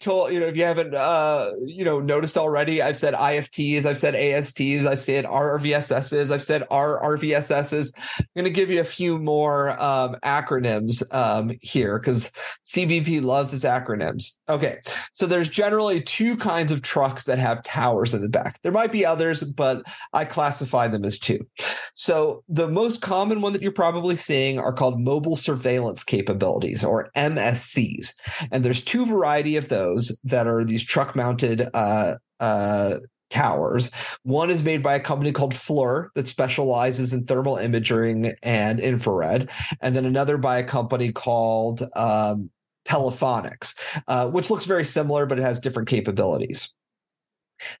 told, 0.00 0.32
you 0.32 0.40
know, 0.40 0.46
if 0.46 0.56
you 0.56 0.64
haven't, 0.64 0.94
uh, 0.94 1.52
you 1.64 1.84
know, 1.84 2.00
noticed 2.00 2.36
already, 2.36 2.82
I've 2.82 2.98
said 2.98 3.14
IFTs, 3.14 3.86
I've 3.86 3.98
said 3.98 4.14
ASTs, 4.14 4.84
I've 4.84 5.00
said 5.00 5.24
RRVSSs, 5.24 6.30
I've 6.30 6.42
said 6.42 6.64
RRVSSs. 6.70 7.92
I'm 8.18 8.26
going 8.34 8.44
to 8.44 8.50
give 8.50 8.70
you 8.70 8.80
a 8.80 8.84
few 8.84 9.18
more 9.18 9.80
um, 9.80 10.16
acronyms 10.24 11.02
um, 11.14 11.52
here 11.62 11.98
because 11.98 12.32
CBP 12.64 13.22
loves 13.22 13.54
its 13.54 13.64
acronyms. 13.64 14.36
Okay, 14.48 14.78
so 15.12 15.26
there's 15.26 15.48
generally 15.48 16.02
two 16.02 16.36
kinds 16.36 16.72
of 16.72 16.82
trucks 16.82 17.24
that 17.24 17.38
have 17.38 17.62
towers 17.62 18.12
in 18.12 18.20
the 18.20 18.28
back. 18.28 18.60
There 18.62 18.72
might 18.72 18.92
be 18.92 19.06
others, 19.06 19.42
but 19.42 19.84
I 20.12 20.24
classify 20.24 20.88
them 20.88 21.04
as 21.04 21.18
two. 21.18 21.46
So 21.94 22.42
the 22.48 22.66
most 22.66 23.00
common 23.00 23.40
one 23.40 23.52
that 23.52 23.62
you're 23.62 23.72
probably 23.72 24.16
seeing 24.16 24.58
are 24.58 24.72
called 24.72 25.00
mobile 25.00 25.36
surveillance 25.36 26.02
capabilities 26.02 26.23
capabilities 26.24 26.82
or 26.84 27.10
MSCs. 27.16 28.14
And 28.50 28.64
there's 28.64 28.84
two 28.84 29.06
variety 29.06 29.56
of 29.56 29.68
those 29.68 30.18
that 30.24 30.46
are 30.46 30.64
these 30.64 30.84
truck 30.84 31.14
mounted 31.14 31.68
uh, 31.74 32.16
uh, 32.40 32.96
towers. 33.30 33.90
One 34.22 34.50
is 34.50 34.64
made 34.64 34.82
by 34.82 34.94
a 34.94 35.00
company 35.00 35.32
called 35.32 35.54
FLIR 35.54 36.08
that 36.14 36.28
specializes 36.28 37.12
in 37.12 37.24
thermal 37.24 37.56
imaging 37.56 38.32
and 38.42 38.80
infrared, 38.80 39.50
and 39.80 39.94
then 39.94 40.04
another 40.04 40.38
by 40.38 40.58
a 40.58 40.64
company 40.64 41.12
called 41.12 41.82
um, 41.96 42.50
Telephonics, 42.86 43.78
uh, 44.08 44.28
which 44.30 44.50
looks 44.50 44.66
very 44.66 44.84
similar, 44.84 45.26
but 45.26 45.38
it 45.38 45.42
has 45.42 45.58
different 45.58 45.88
capabilities. 45.88 46.74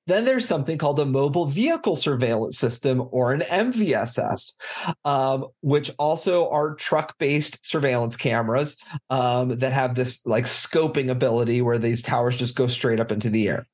Then 0.06 0.24
there's 0.24 0.46
something 0.46 0.78
called 0.78 1.00
a 1.00 1.04
mobile 1.04 1.46
vehicle 1.46 1.96
surveillance 1.96 2.58
system 2.58 3.06
or 3.10 3.32
an 3.32 3.40
MVSS, 3.40 4.54
um, 5.04 5.46
which 5.60 5.90
also 5.98 6.48
are 6.50 6.74
truck 6.74 7.18
based 7.18 7.64
surveillance 7.64 8.16
cameras 8.16 8.80
um, 9.10 9.58
that 9.58 9.72
have 9.72 9.94
this 9.94 10.24
like 10.26 10.44
scoping 10.44 11.10
ability 11.10 11.62
where 11.62 11.78
these 11.78 12.02
towers 12.02 12.38
just 12.38 12.56
go 12.56 12.66
straight 12.66 13.00
up 13.00 13.12
into 13.12 13.30
the 13.30 13.48
air. 13.48 13.66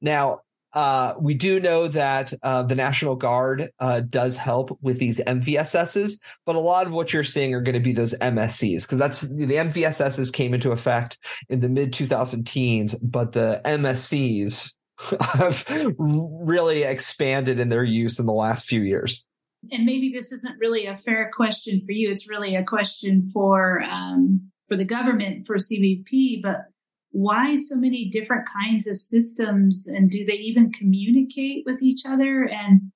Now, 0.00 0.40
uh, 0.74 1.14
we 1.20 1.34
do 1.34 1.60
know 1.60 1.86
that 1.86 2.32
uh, 2.42 2.64
the 2.64 2.74
National 2.74 3.14
Guard 3.14 3.70
uh, 3.78 4.00
does 4.00 4.36
help 4.36 4.76
with 4.82 4.98
these 4.98 5.18
MVSSs, 5.20 6.14
but 6.44 6.56
a 6.56 6.60
lot 6.60 6.86
of 6.86 6.92
what 6.92 7.12
you're 7.12 7.22
seeing 7.22 7.54
are 7.54 7.60
going 7.60 7.74
to 7.74 7.80
be 7.80 7.92
those 7.92 8.12
MSCs 8.14 8.82
because 8.82 8.98
that's 8.98 9.20
the 9.20 9.46
MVSSs 9.46 10.32
came 10.32 10.52
into 10.52 10.72
effect 10.72 11.18
in 11.48 11.60
the 11.60 11.68
mid 11.68 11.92
2000 11.92 12.44
teens, 12.44 12.96
but 12.96 13.32
the 13.32 13.60
MSCs 13.64 14.74
have 15.20 15.64
really 15.68 16.82
expanded 16.82 17.58
in 17.58 17.68
their 17.68 17.84
use 17.84 18.18
in 18.18 18.26
the 18.26 18.32
last 18.32 18.66
few 18.66 18.80
years. 18.80 19.26
And 19.72 19.84
maybe 19.84 20.12
this 20.12 20.30
isn't 20.30 20.58
really 20.58 20.86
a 20.86 20.96
fair 20.96 21.30
question 21.34 21.82
for 21.84 21.92
you. 21.92 22.10
It's 22.10 22.28
really 22.28 22.54
a 22.54 22.64
question 22.64 23.30
for 23.32 23.82
um, 23.82 24.50
for 24.68 24.76
the 24.76 24.84
government 24.84 25.46
for 25.46 25.56
CBP. 25.56 26.42
But 26.42 26.66
why 27.10 27.56
so 27.56 27.76
many 27.76 28.08
different 28.10 28.46
kinds 28.46 28.86
of 28.86 28.96
systems, 28.96 29.86
and 29.86 30.10
do 30.10 30.24
they 30.24 30.34
even 30.34 30.72
communicate 30.72 31.64
with 31.64 31.82
each 31.82 32.02
other? 32.06 32.44
And 32.44 32.92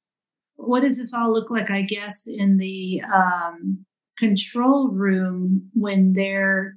what 0.56 0.80
does 0.80 0.98
this 0.98 1.14
all 1.14 1.32
look 1.32 1.50
like? 1.50 1.70
I 1.70 1.82
guess 1.82 2.26
in 2.26 2.58
the 2.58 3.02
um, 3.12 3.86
control 4.18 4.88
room 4.88 5.70
when 5.72 6.12
they're 6.12 6.76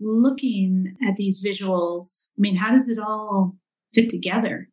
looking 0.00 0.94
at 1.08 1.16
these 1.16 1.44
visuals. 1.44 2.28
I 2.38 2.40
mean, 2.40 2.56
how 2.56 2.72
does 2.72 2.88
it 2.88 2.98
all 2.98 3.56
fit 3.94 4.08
together? 4.08 4.68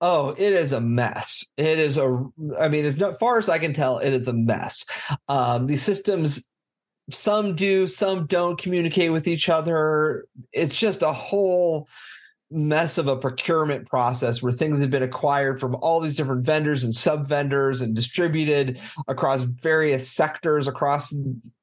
Oh, 0.00 0.30
it 0.30 0.52
is 0.52 0.72
a 0.72 0.80
mess. 0.80 1.44
It 1.56 1.78
is 1.78 1.96
a, 1.96 2.24
I 2.60 2.68
mean, 2.68 2.84
as 2.84 3.02
far 3.18 3.38
as 3.38 3.48
I 3.48 3.58
can 3.58 3.72
tell, 3.72 3.98
it 3.98 4.12
is 4.12 4.28
a 4.28 4.32
mess. 4.32 4.84
Um, 5.28 5.66
these 5.66 5.82
systems, 5.82 6.50
some 7.08 7.54
do, 7.54 7.86
some 7.86 8.26
don't 8.26 8.58
communicate 8.60 9.12
with 9.12 9.26
each 9.26 9.48
other. 9.48 10.26
It's 10.52 10.76
just 10.76 11.02
a 11.02 11.12
whole 11.12 11.88
mess 12.50 12.96
of 12.96 13.08
a 13.08 13.16
procurement 13.16 13.88
process 13.88 14.40
where 14.40 14.52
things 14.52 14.78
have 14.78 14.90
been 14.90 15.02
acquired 15.02 15.58
from 15.58 15.74
all 15.76 16.00
these 16.00 16.14
different 16.14 16.44
vendors 16.44 16.84
and 16.84 16.94
sub 16.94 17.26
vendors 17.26 17.80
and 17.80 17.96
distributed 17.96 18.80
across 19.08 19.42
various 19.42 20.10
sectors 20.10 20.68
across 20.68 21.12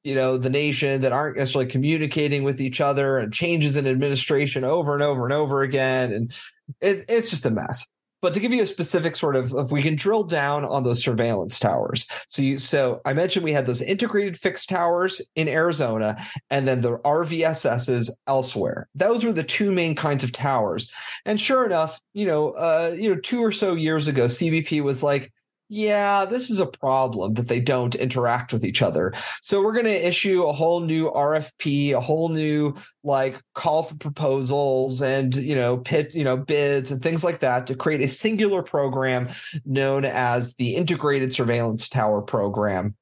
you 0.04 0.14
know 0.14 0.38
the 0.38 0.50
nation 0.50 1.02
that 1.02 1.14
aren't 1.14 1.38
necessarily 1.38 1.70
communicating 1.70 2.44
with 2.44 2.60
each 2.60 2.82
other 2.82 3.18
and 3.18 3.34
changes 3.34 3.78
in 3.78 3.88
administration 3.88 4.66
over 4.66 4.94
and 4.94 5.04
over 5.04 5.24
and 5.24 5.34
over 5.34 5.62
again 5.62 6.12
and 6.12 6.34
it, 6.82 7.06
it's 7.10 7.30
just 7.30 7.46
a 7.46 7.50
mess. 7.50 7.88
But 8.24 8.34
to 8.36 8.40
give 8.40 8.54
you 8.54 8.64
a 8.64 8.66
specific 8.66 9.18
sort 9.18 9.36
of, 9.36 9.54
if 9.54 9.70
we 9.70 9.82
can 9.82 9.98
drill 9.98 10.24
down 10.24 10.64
on 10.64 10.86
those 10.86 11.04
surveillance 11.04 11.60
towers. 11.60 12.08
So 12.30 12.42
you, 12.42 12.58
so 12.58 13.02
I 13.04 13.12
mentioned 13.12 13.44
we 13.44 13.52
had 13.52 13.68
those 13.68 13.82
integrated 13.82 14.38
fixed 14.38 14.70
towers 14.70 15.22
in 15.36 15.50
Arizona 15.50 16.16
and 16.50 16.66
then 16.66 16.80
the 16.80 17.00
RVSSs 17.00 18.10
elsewhere. 18.26 18.88
Those 18.96 19.26
were 19.26 19.34
the 19.34 19.44
two 19.44 19.74
main 19.74 19.94
kinds 19.94 20.24
of 20.24 20.32
towers. 20.32 20.90
And 21.26 21.38
sure 21.38 21.66
enough, 21.66 22.00
you 22.14 22.26
know, 22.26 22.52
uh, 22.52 22.96
you 22.98 23.14
know, 23.14 23.20
two 23.20 23.44
or 23.44 23.52
so 23.52 23.76
years 23.76 24.08
ago, 24.08 24.28
CBP 24.28 24.82
was 24.82 25.04
like, 25.04 25.33
yeah, 25.70 26.26
this 26.26 26.50
is 26.50 26.60
a 26.60 26.66
problem 26.66 27.34
that 27.36 27.48
they 27.48 27.60
don't 27.60 27.96
interact 27.96 28.54
with 28.54 28.64
each 28.64 28.82
other. 28.82 29.14
So 29.42 29.64
we're 29.64 29.74
going 29.74 29.86
to 29.86 30.08
issue 30.08 30.44
a 30.44 30.54
whole 30.54 30.82
new 30.82 31.10
RFP, 31.10 31.94
a 31.94 32.02
whole 32.02 32.30
new 32.30 32.76
like 33.04 33.42
call 33.56 33.84
for 33.84 33.96
proposals 33.96 35.02
and, 35.02 35.34
you 35.36 35.56
know, 35.56 35.78
pit, 35.78 36.14
you 36.14 36.24
know, 36.24 36.38
bids 36.38 36.92
and 36.92 37.02
things 37.02 37.24
like 37.24 37.40
that 37.40 37.68
to 37.68 37.76
create 37.76 38.02
a 38.02 38.08
singular 38.08 38.62
program 38.62 39.30
known 39.66 40.06
as 40.06 40.56
the 40.56 40.76
Integrated 40.76 41.34
Surveillance 41.34 41.90
Tower 41.90 42.22
Program. 42.22 42.96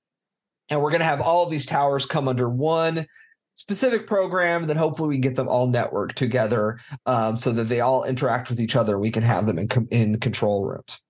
And 0.69 0.81
we're 0.81 0.91
going 0.91 1.01
to 1.01 1.05
have 1.05 1.21
all 1.21 1.43
of 1.43 1.51
these 1.51 1.65
towers 1.65 2.05
come 2.05 2.27
under 2.27 2.47
one 2.47 3.07
specific 3.53 4.07
program 4.07 4.65
then 4.65 4.77
hopefully 4.77 5.09
we 5.09 5.15
can 5.15 5.21
get 5.21 5.35
them 5.35 5.47
all 5.47 5.69
networked 5.69 6.13
together 6.13 6.79
um, 7.05 7.35
so 7.35 7.51
that 7.51 7.65
they 7.65 7.81
all 7.81 8.05
interact 8.05 8.49
with 8.49 8.61
each 8.61 8.77
other 8.77 8.97
we 8.97 9.11
can 9.11 9.21
have 9.23 9.45
them 9.45 9.59
in, 9.59 9.67
in 9.91 10.19
control 10.19 10.65
rooms 10.65 11.01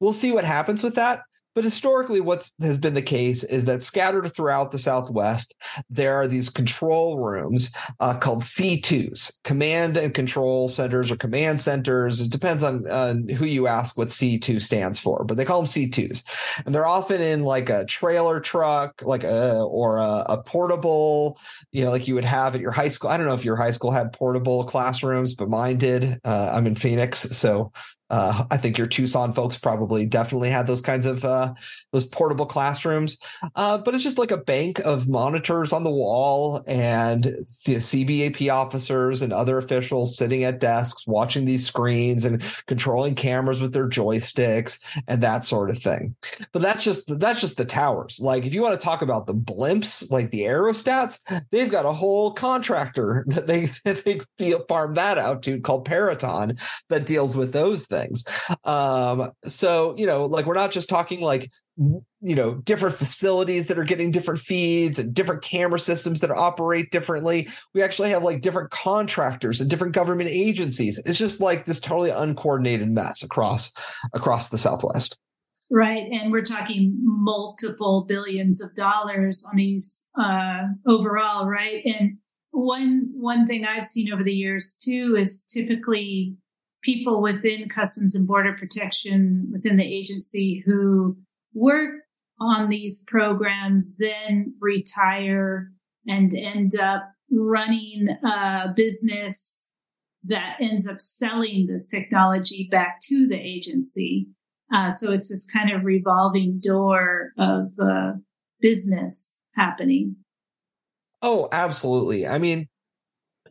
We'll 0.00 0.12
see 0.12 0.32
what 0.32 0.44
happens 0.44 0.82
with 0.82 0.96
that. 0.96 1.22
But 1.54 1.64
historically, 1.64 2.20
what 2.20 2.48
has 2.60 2.78
been 2.78 2.94
the 2.94 3.02
case 3.02 3.42
is 3.42 3.64
that 3.64 3.82
scattered 3.82 4.32
throughout 4.32 4.70
the 4.70 4.78
Southwest, 4.78 5.54
there 5.90 6.14
are 6.14 6.28
these 6.28 6.48
control 6.48 7.18
rooms 7.18 7.74
uh, 7.98 8.16
called 8.18 8.42
C2s, 8.42 9.38
command 9.42 9.96
and 9.96 10.14
control 10.14 10.68
centers 10.68 11.10
or 11.10 11.16
command 11.16 11.58
centers. 11.60 12.20
It 12.20 12.30
depends 12.30 12.62
on, 12.62 12.88
on 12.88 13.28
who 13.28 13.46
you 13.46 13.66
ask 13.66 13.98
what 13.98 14.08
C2 14.08 14.60
stands 14.60 15.00
for, 15.00 15.24
but 15.24 15.36
they 15.36 15.44
call 15.44 15.62
them 15.62 15.70
C2s. 15.70 16.22
And 16.64 16.74
they're 16.74 16.86
often 16.86 17.20
in 17.20 17.42
like 17.42 17.68
a 17.68 17.84
trailer 17.84 18.38
truck, 18.38 19.02
like 19.02 19.24
a, 19.24 19.60
or 19.60 19.98
a, 19.98 20.26
a 20.28 20.42
portable, 20.44 21.36
you 21.72 21.84
know, 21.84 21.90
like 21.90 22.06
you 22.06 22.14
would 22.14 22.24
have 22.24 22.54
at 22.54 22.60
your 22.60 22.70
high 22.70 22.90
school. 22.90 23.10
I 23.10 23.16
don't 23.16 23.26
know 23.26 23.34
if 23.34 23.44
your 23.44 23.56
high 23.56 23.72
school 23.72 23.90
had 23.90 24.12
portable 24.12 24.62
classrooms, 24.62 25.34
but 25.34 25.48
mine 25.48 25.78
did. 25.78 26.20
Uh, 26.24 26.52
I'm 26.54 26.68
in 26.68 26.76
Phoenix. 26.76 27.18
So 27.18 27.72
uh, 28.10 28.44
I 28.50 28.56
think 28.56 28.76
your 28.76 28.88
Tucson 28.88 29.32
folks 29.32 29.56
probably 29.56 30.04
definitely 30.04 30.50
had 30.50 30.66
those 30.66 30.80
kinds 30.80 31.06
of 31.06 31.24
uh, 31.24 31.54
those 31.92 32.04
portable 32.04 32.44
classrooms, 32.46 33.16
uh, 33.54 33.78
but 33.78 33.94
it's 33.94 34.02
just 34.02 34.18
like 34.18 34.32
a 34.32 34.36
bank 34.36 34.80
of 34.80 35.08
monitors 35.08 35.72
on 35.72 35.84
the 35.84 35.90
wall 35.90 36.64
and 36.66 37.24
CBAP 37.24 38.52
officers 38.52 39.22
and 39.22 39.32
other 39.32 39.58
officials 39.58 40.16
sitting 40.16 40.42
at 40.42 40.58
desks 40.58 41.06
watching 41.06 41.44
these 41.44 41.64
screens 41.64 42.24
and 42.24 42.42
controlling 42.66 43.14
cameras 43.14 43.62
with 43.62 43.72
their 43.72 43.88
joysticks 43.88 44.84
and 45.06 45.22
that 45.22 45.44
sort 45.44 45.70
of 45.70 45.78
thing. 45.78 46.16
But 46.52 46.62
that's 46.62 46.82
just 46.82 47.06
that's 47.20 47.40
just 47.40 47.58
the 47.58 47.64
towers. 47.64 48.18
Like 48.20 48.44
if 48.44 48.52
you 48.52 48.62
want 48.62 48.78
to 48.78 48.84
talk 48.84 49.02
about 49.02 49.26
the 49.26 49.34
blimps, 49.34 50.10
like 50.10 50.30
the 50.30 50.42
aerostats, 50.42 51.18
they've 51.52 51.70
got 51.70 51.86
a 51.86 51.92
whole 51.92 52.32
contractor 52.32 53.24
that 53.28 53.46
they 53.46 53.66
that 53.84 54.04
they 54.38 54.52
farm 54.68 54.94
that 54.94 55.16
out 55.16 55.44
to 55.44 55.60
called 55.60 55.84
Peraton 55.84 56.58
that 56.88 57.06
deals 57.06 57.36
with 57.36 57.52
those 57.52 57.86
things 57.86 57.99
things. 58.00 58.24
Um, 58.64 59.30
so, 59.44 59.96
you 59.96 60.06
know, 60.06 60.26
like 60.26 60.46
we're 60.46 60.54
not 60.54 60.72
just 60.72 60.88
talking 60.88 61.20
like, 61.20 61.50
you 61.76 62.34
know, 62.34 62.54
different 62.56 62.94
facilities 62.96 63.68
that 63.68 63.78
are 63.78 63.84
getting 63.84 64.10
different 64.10 64.40
feeds 64.40 64.98
and 64.98 65.14
different 65.14 65.42
camera 65.42 65.78
systems 65.78 66.20
that 66.20 66.30
operate 66.30 66.90
differently. 66.90 67.48
We 67.74 67.82
actually 67.82 68.10
have 68.10 68.22
like 68.22 68.42
different 68.42 68.70
contractors 68.70 69.60
and 69.60 69.70
different 69.70 69.94
government 69.94 70.30
agencies. 70.30 71.00
It's 71.06 71.18
just 71.18 71.40
like 71.40 71.64
this 71.64 71.80
totally 71.80 72.10
uncoordinated 72.10 72.90
mess 72.90 73.22
across 73.22 73.72
across 74.12 74.50
the 74.50 74.58
Southwest. 74.58 75.16
Right. 75.70 76.10
And 76.10 76.32
we're 76.32 76.42
talking 76.42 76.98
multiple 77.00 78.04
billions 78.06 78.60
of 78.60 78.74
dollars 78.74 79.44
on 79.48 79.56
these 79.56 80.08
uh, 80.18 80.64
overall, 80.84 81.46
right? 81.46 81.80
And 81.84 82.18
one 82.50 83.08
one 83.14 83.46
thing 83.46 83.64
I've 83.64 83.84
seen 83.84 84.12
over 84.12 84.24
the 84.24 84.34
years 84.34 84.74
too 84.74 85.16
is 85.16 85.44
typically 85.44 86.34
people 86.82 87.20
within 87.20 87.68
Customs 87.68 88.14
and 88.14 88.26
Border 88.26 88.54
Protection 88.58 89.48
within 89.52 89.76
the 89.76 89.84
agency 89.84 90.62
who 90.64 91.16
work 91.54 92.00
on 92.40 92.68
these 92.68 93.04
programs 93.06 93.96
then 93.96 94.54
retire 94.60 95.70
and 96.06 96.34
end 96.34 96.78
up 96.80 97.12
running 97.30 98.08
a 98.24 98.72
business 98.74 99.72
that 100.24 100.56
ends 100.60 100.86
up 100.86 101.00
selling 101.00 101.66
this 101.66 101.86
technology 101.86 102.68
back 102.70 102.98
to 103.02 103.26
the 103.28 103.36
agency. 103.36 104.28
Uh, 104.72 104.90
so 104.90 105.12
it's 105.12 105.28
this 105.28 105.46
kind 105.46 105.70
of 105.70 105.84
revolving 105.84 106.60
door 106.62 107.32
of 107.38 107.72
uh, 107.82 108.12
business 108.60 109.42
happening. 109.54 110.16
Oh, 111.22 111.48
absolutely. 111.52 112.26
I 112.26 112.38
mean, 112.38 112.68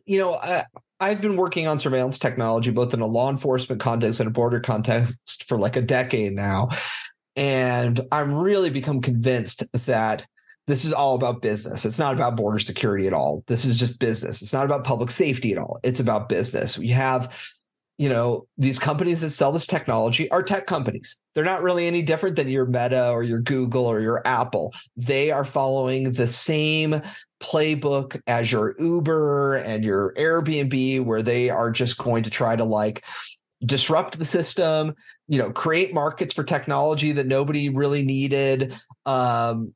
you 0.06 0.18
know, 0.18 0.34
I, 0.34 0.64
I've 1.00 1.22
been 1.22 1.36
working 1.36 1.66
on 1.66 1.78
surveillance 1.78 2.18
technology 2.18 2.70
both 2.70 2.92
in 2.92 3.00
a 3.00 3.06
law 3.06 3.30
enforcement 3.30 3.80
context 3.80 4.20
and 4.20 4.28
a 4.28 4.32
border 4.32 4.60
context 4.60 5.44
for 5.48 5.56
like 5.56 5.76
a 5.76 5.82
decade 5.82 6.34
now. 6.34 6.68
And 7.36 8.00
I'm 8.12 8.34
really 8.34 8.70
become 8.70 9.00
convinced 9.00 9.64
that 9.86 10.26
this 10.66 10.84
is 10.84 10.92
all 10.92 11.14
about 11.14 11.40
business. 11.40 11.84
It's 11.84 11.98
not 11.98 12.14
about 12.14 12.36
border 12.36 12.58
security 12.58 13.06
at 13.06 13.14
all. 13.14 13.42
This 13.46 13.64
is 13.64 13.78
just 13.78 13.98
business. 13.98 14.42
It's 14.42 14.52
not 14.52 14.66
about 14.66 14.84
public 14.84 15.10
safety 15.10 15.52
at 15.52 15.58
all. 15.58 15.80
It's 15.82 16.00
about 16.00 16.28
business. 16.28 16.76
We 16.76 16.88
have, 16.88 17.34
you 17.98 18.08
know, 18.08 18.46
these 18.58 18.78
companies 18.78 19.22
that 19.22 19.30
sell 19.30 19.52
this 19.52 19.66
technology 19.66 20.30
are 20.30 20.42
tech 20.42 20.66
companies. 20.66 21.18
They're 21.34 21.44
not 21.44 21.62
really 21.62 21.86
any 21.86 22.02
different 22.02 22.36
than 22.36 22.48
your 22.48 22.66
Meta 22.66 23.08
or 23.10 23.22
your 23.22 23.40
Google 23.40 23.86
or 23.86 24.00
your 24.00 24.26
Apple. 24.26 24.74
They 24.96 25.30
are 25.30 25.44
following 25.44 26.12
the 26.12 26.26
same 26.26 27.00
playbook 27.40 28.20
as 28.26 28.50
your 28.52 28.74
Uber 28.78 29.56
and 29.56 29.84
your 29.84 30.12
Airbnb, 30.14 31.04
where 31.04 31.22
they 31.22 31.50
are 31.50 31.70
just 31.70 31.98
going 31.98 32.24
to 32.24 32.30
try 32.30 32.54
to 32.54 32.64
like 32.64 33.04
disrupt 33.64 34.18
the 34.18 34.24
system, 34.24 34.94
you 35.28 35.38
know, 35.38 35.52
create 35.52 35.92
markets 35.92 36.34
for 36.34 36.44
technology 36.44 37.12
that 37.12 37.26
nobody 37.26 37.68
really 37.68 38.04
needed, 38.04 38.74
um, 39.06 39.74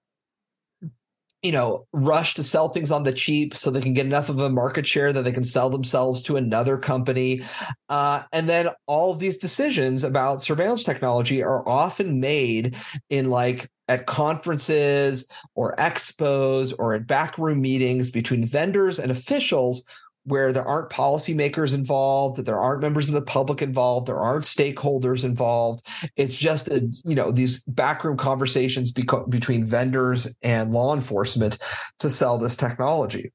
you 1.43 1.53
know, 1.53 1.87
rush 1.93 2.35
to 2.35 2.43
sell 2.43 2.71
things 2.71 2.91
on 2.91 3.05
the 3.05 3.13
cheap 3.13 3.55
so 3.55 3.71
they 3.71 3.83
can 3.83 3.93
get 3.93 4.07
enough 4.07 4.31
of 4.31 4.39
a 4.39 4.49
market 4.49 4.87
share 4.87 5.13
that 5.13 5.23
they 5.23 5.33
can 5.33 5.45
sell 5.45 5.69
themselves 5.69 6.23
to 6.23 6.37
another 6.37 6.79
company. 6.79 7.43
Uh, 7.91 8.23
and 8.33 8.49
then 8.49 8.69
all 8.87 9.13
of 9.13 9.19
these 9.19 9.37
decisions 9.37 10.05
about 10.05 10.41
surveillance 10.41 10.83
technology 10.83 11.43
are 11.43 11.69
often 11.69 12.19
made 12.19 12.77
in 13.11 13.29
like 13.29 13.69
at 13.89 14.07
conferences 14.07 15.29
or 15.55 15.75
expos 15.77 16.75
or 16.79 16.95
at 16.95 17.07
backroom 17.07 17.61
meetings 17.61 18.11
between 18.11 18.47
vendors 18.47 18.99
and 18.99 19.11
officials 19.11 19.85
where 20.25 20.53
there 20.53 20.65
aren't 20.65 20.91
policymakers 20.91 21.75
involved, 21.75 22.37
that 22.37 22.47
there 22.47 22.59
aren't 22.59 22.81
members 22.81 23.09
of 23.09 23.15
the 23.15 23.23
public 23.23 23.61
involved, 23.61 24.09
there 24.09 24.19
aren't 24.19 24.47
stakeholders 24.47 25.25
involved. 25.25 25.87
It's 26.17 26.35
just 26.35 26.69
a, 26.69 26.91
you 27.05 27.15
know 27.15 27.31
these 27.31 27.63
backroom 27.65 28.17
conversations 28.17 28.93
beco- 28.93 29.29
between 29.29 29.67
vendors 29.67 30.35
and 30.43 30.73
law 30.73 30.95
enforcement 30.95 31.59
to 31.99 32.11
sell 32.11 32.39
this 32.39 32.57
technology. 32.57 33.33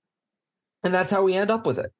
And 0.82 0.94
that's 0.94 1.12
how 1.12 1.24
we 1.24 1.34
end 1.34 1.52
up 1.52 1.66
with 1.66 1.78
it. 1.78 1.92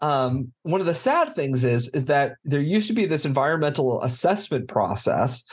Um, 0.00 0.52
one 0.62 0.80
of 0.80 0.86
the 0.86 0.94
sad 0.94 1.34
things 1.34 1.64
is 1.64 1.88
is 1.94 2.06
that 2.06 2.36
there 2.44 2.60
used 2.60 2.88
to 2.88 2.94
be 2.94 3.06
this 3.06 3.24
environmental 3.24 4.02
assessment 4.02 4.68
process 4.68 5.44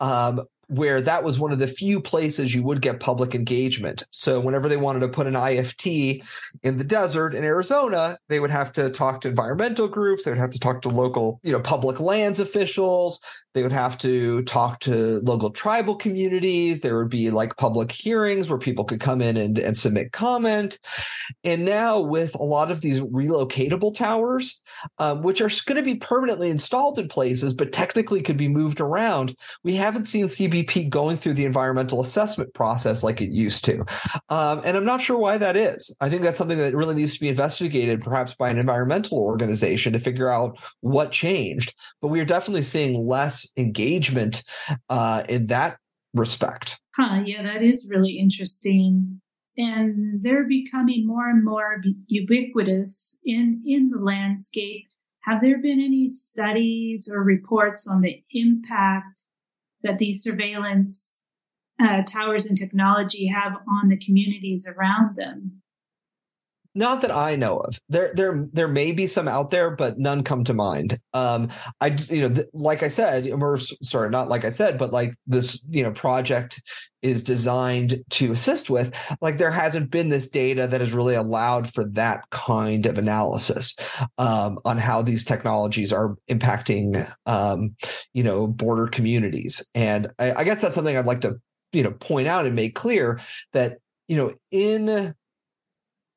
um, 0.00 0.42
where 0.68 1.00
that 1.00 1.24
was 1.24 1.38
one 1.38 1.50
of 1.50 1.58
the 1.58 1.66
few 1.66 2.00
places 2.00 2.54
you 2.54 2.62
would 2.62 2.82
get 2.82 3.00
public 3.00 3.34
engagement. 3.34 4.02
So 4.10 4.38
whenever 4.38 4.68
they 4.68 4.76
wanted 4.76 5.00
to 5.00 5.08
put 5.08 5.26
an 5.26 5.34
IFT 5.34 6.22
in 6.62 6.76
the 6.76 6.84
desert 6.84 7.34
in 7.34 7.42
Arizona, 7.42 8.18
they 8.28 8.38
would 8.38 8.50
have 8.50 8.72
to 8.74 8.90
talk 8.90 9.22
to 9.22 9.28
environmental 9.28 9.88
groups, 9.88 10.24
they 10.24 10.30
would 10.30 10.38
have 10.38 10.50
to 10.50 10.58
talk 10.58 10.82
to 10.82 10.90
local, 10.90 11.40
you 11.42 11.52
know, 11.52 11.60
public 11.60 12.00
lands 12.00 12.38
officials, 12.38 13.20
they 13.54 13.62
would 13.62 13.72
have 13.72 13.98
to 13.98 14.42
talk 14.42 14.80
to 14.80 15.20
local 15.20 15.50
tribal 15.50 15.96
communities, 15.96 16.80
there 16.80 16.96
would 16.98 17.10
be 17.10 17.30
like 17.30 17.56
public 17.56 17.90
hearings 17.90 18.48
where 18.48 18.58
people 18.58 18.84
could 18.84 19.00
come 19.00 19.20
in 19.20 19.36
and, 19.36 19.58
and 19.58 19.76
submit 19.76 20.12
comment. 20.12 20.78
And 21.44 21.64
now 21.64 22.00
with 22.00 22.34
a 22.34 22.42
lot 22.42 22.70
of 22.70 22.80
these 22.80 23.00
relocatable 23.00 23.96
towers, 23.96 24.60
um, 24.98 25.22
which 25.22 25.40
are 25.40 25.50
going 25.66 25.76
to 25.76 25.82
be 25.82 25.96
permanently 25.96 26.50
installed 26.50 26.98
in 26.98 27.08
places, 27.08 27.54
but 27.54 27.72
technically 27.72 28.22
could 28.22 28.36
be 28.36 28.48
moved 28.48 28.80
around, 28.80 29.34
we 29.64 29.74
haven't 29.74 30.04
seen 30.04 30.26
CBP 30.26 30.88
going 30.90 31.16
through 31.16 31.34
the 31.34 31.44
environmental 31.44 32.00
assessment 32.00 32.52
process 32.54 33.02
like 33.02 33.20
it 33.20 33.30
used 33.30 33.64
to. 33.64 33.84
Um, 34.28 34.60
and 34.64 34.76
I'm 34.76 34.84
not 34.84 35.00
sure 35.00 35.18
why 35.18 35.38
that 35.38 35.56
is. 35.56 35.94
I 36.00 36.08
think 36.08 36.22
that's 36.22 36.38
something 36.38 36.58
that 36.58 36.74
really 36.74 36.94
needs 36.94 37.14
to 37.14 37.20
be 37.20 37.28
investigated, 37.28 38.02
perhaps 38.02 38.34
by 38.34 38.50
an 38.50 38.58
environmental 38.58 39.18
organization 39.18 39.92
to 39.94 39.98
figure 39.98 40.28
out 40.28 40.58
what 40.80 41.12
changed. 41.12 41.74
But 42.00 42.08
we 42.08 42.20
are 42.20 42.24
definitely 42.24 42.62
seeing 42.62 43.06
less 43.06 43.37
engagement 43.56 44.42
uh, 44.88 45.24
in 45.28 45.46
that 45.46 45.78
respect. 46.14 46.80
Huh, 46.96 47.22
yeah, 47.24 47.42
that 47.42 47.62
is 47.62 47.88
really 47.90 48.18
interesting. 48.18 49.20
And 49.56 50.22
they're 50.22 50.46
becoming 50.48 51.06
more 51.06 51.28
and 51.28 51.44
more 51.44 51.82
ubiquitous 52.06 53.16
in, 53.24 53.62
in 53.66 53.90
the 53.90 53.98
landscape. 53.98 54.86
Have 55.24 55.40
there 55.40 55.58
been 55.58 55.80
any 55.80 56.08
studies 56.08 57.08
or 57.12 57.22
reports 57.22 57.88
on 57.88 58.00
the 58.00 58.22
impact 58.32 59.24
that 59.82 59.98
these 59.98 60.22
surveillance 60.22 61.22
uh, 61.80 62.02
towers 62.02 62.46
and 62.46 62.56
technology 62.56 63.26
have 63.26 63.54
on 63.68 63.88
the 63.88 63.96
communities 63.96 64.66
around 64.66 65.16
them. 65.16 65.62
Not 66.78 67.00
that 67.00 67.10
I 67.10 67.34
know 67.34 67.58
of. 67.58 67.80
There, 67.88 68.12
there, 68.14 68.46
there 68.52 68.68
may 68.68 68.92
be 68.92 69.08
some 69.08 69.26
out 69.26 69.50
there, 69.50 69.74
but 69.74 69.98
none 69.98 70.22
come 70.22 70.44
to 70.44 70.54
mind. 70.54 70.96
Um, 71.12 71.48
I, 71.80 71.88
you 72.08 72.20
know, 72.20 72.32
th- 72.32 72.46
like 72.54 72.84
I 72.84 72.88
said, 72.88 73.26
we're 73.34 73.58
sorry, 73.58 74.10
not 74.10 74.28
like 74.28 74.44
I 74.44 74.50
said, 74.50 74.78
but 74.78 74.92
like 74.92 75.10
this, 75.26 75.66
you 75.68 75.82
know, 75.82 75.90
project 75.90 76.62
is 77.02 77.24
designed 77.24 78.04
to 78.10 78.30
assist 78.30 78.70
with. 78.70 78.94
Like 79.20 79.38
there 79.38 79.50
hasn't 79.50 79.90
been 79.90 80.08
this 80.08 80.30
data 80.30 80.68
that 80.68 80.80
has 80.80 80.92
really 80.92 81.16
allowed 81.16 81.68
for 81.68 81.84
that 81.94 82.22
kind 82.30 82.86
of 82.86 82.96
analysis 82.96 83.74
um, 84.16 84.60
on 84.64 84.78
how 84.78 85.02
these 85.02 85.24
technologies 85.24 85.92
are 85.92 86.14
impacting, 86.30 87.04
um, 87.26 87.74
you 88.14 88.22
know, 88.22 88.46
border 88.46 88.86
communities. 88.86 89.68
And 89.74 90.12
I, 90.20 90.32
I 90.32 90.44
guess 90.44 90.62
that's 90.62 90.76
something 90.76 90.96
I'd 90.96 91.06
like 91.06 91.22
to, 91.22 91.40
you 91.72 91.82
know, 91.82 91.90
point 91.90 92.28
out 92.28 92.46
and 92.46 92.54
make 92.54 92.76
clear 92.76 93.18
that 93.52 93.78
you 94.06 94.16
know 94.16 94.32
in 94.50 95.14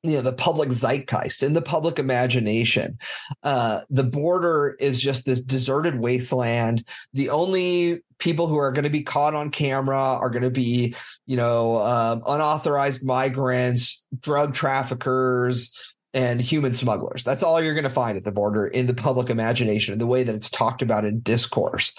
you 0.04 0.14
know 0.14 0.22
the 0.22 0.34
public 0.34 0.70
zeitgeist 0.70 1.44
in 1.44 1.54
the 1.54 1.62
public 1.62 2.00
imagination. 2.00 2.98
Uh, 3.44 3.82
the 3.90 4.04
border 4.04 4.76
is 4.80 5.00
just 5.00 5.26
this 5.26 5.44
deserted 5.44 6.00
wasteland. 6.00 6.88
The 7.14 7.30
only 7.30 8.02
people 8.18 8.48
who 8.48 8.58
are 8.58 8.72
going 8.72 8.84
to 8.84 8.90
be 8.90 9.04
caught 9.04 9.36
on 9.36 9.52
camera 9.52 9.98
are 9.98 10.30
going 10.30 10.44
to 10.44 10.50
be 10.50 10.96
you 11.28 11.38
know 11.38 11.78
um, 11.78 12.24
unauthorized 12.28 13.04
migrants 13.04 14.08
drug 14.20 14.54
traffickers 14.54 15.76
and 16.14 16.42
human 16.42 16.74
smugglers. 16.74 17.24
That's 17.24 17.44
all 17.44 17.62
you're 17.62 17.74
going 17.74 17.84
to 17.84 17.90
find 17.90 18.18
at 18.18 18.26
the 18.26 18.34
border 18.34 18.68
in 18.68 18.88
the 18.88 18.94
public 18.94 19.30
imagination 19.30 19.94
in 19.94 20.00
the 20.00 20.08
way 20.08 20.24
that 20.24 20.36
it's 20.36 20.50
talked 20.50 20.82
about 20.82 21.06
in 21.06 21.22
discourse. 21.22 21.96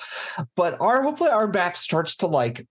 But 0.54 0.80
our 0.80 1.02
hopefully 1.02 1.30
our 1.30 1.46
map 1.46 1.76
starts 1.76 2.16
to 2.16 2.26
like 2.26 2.66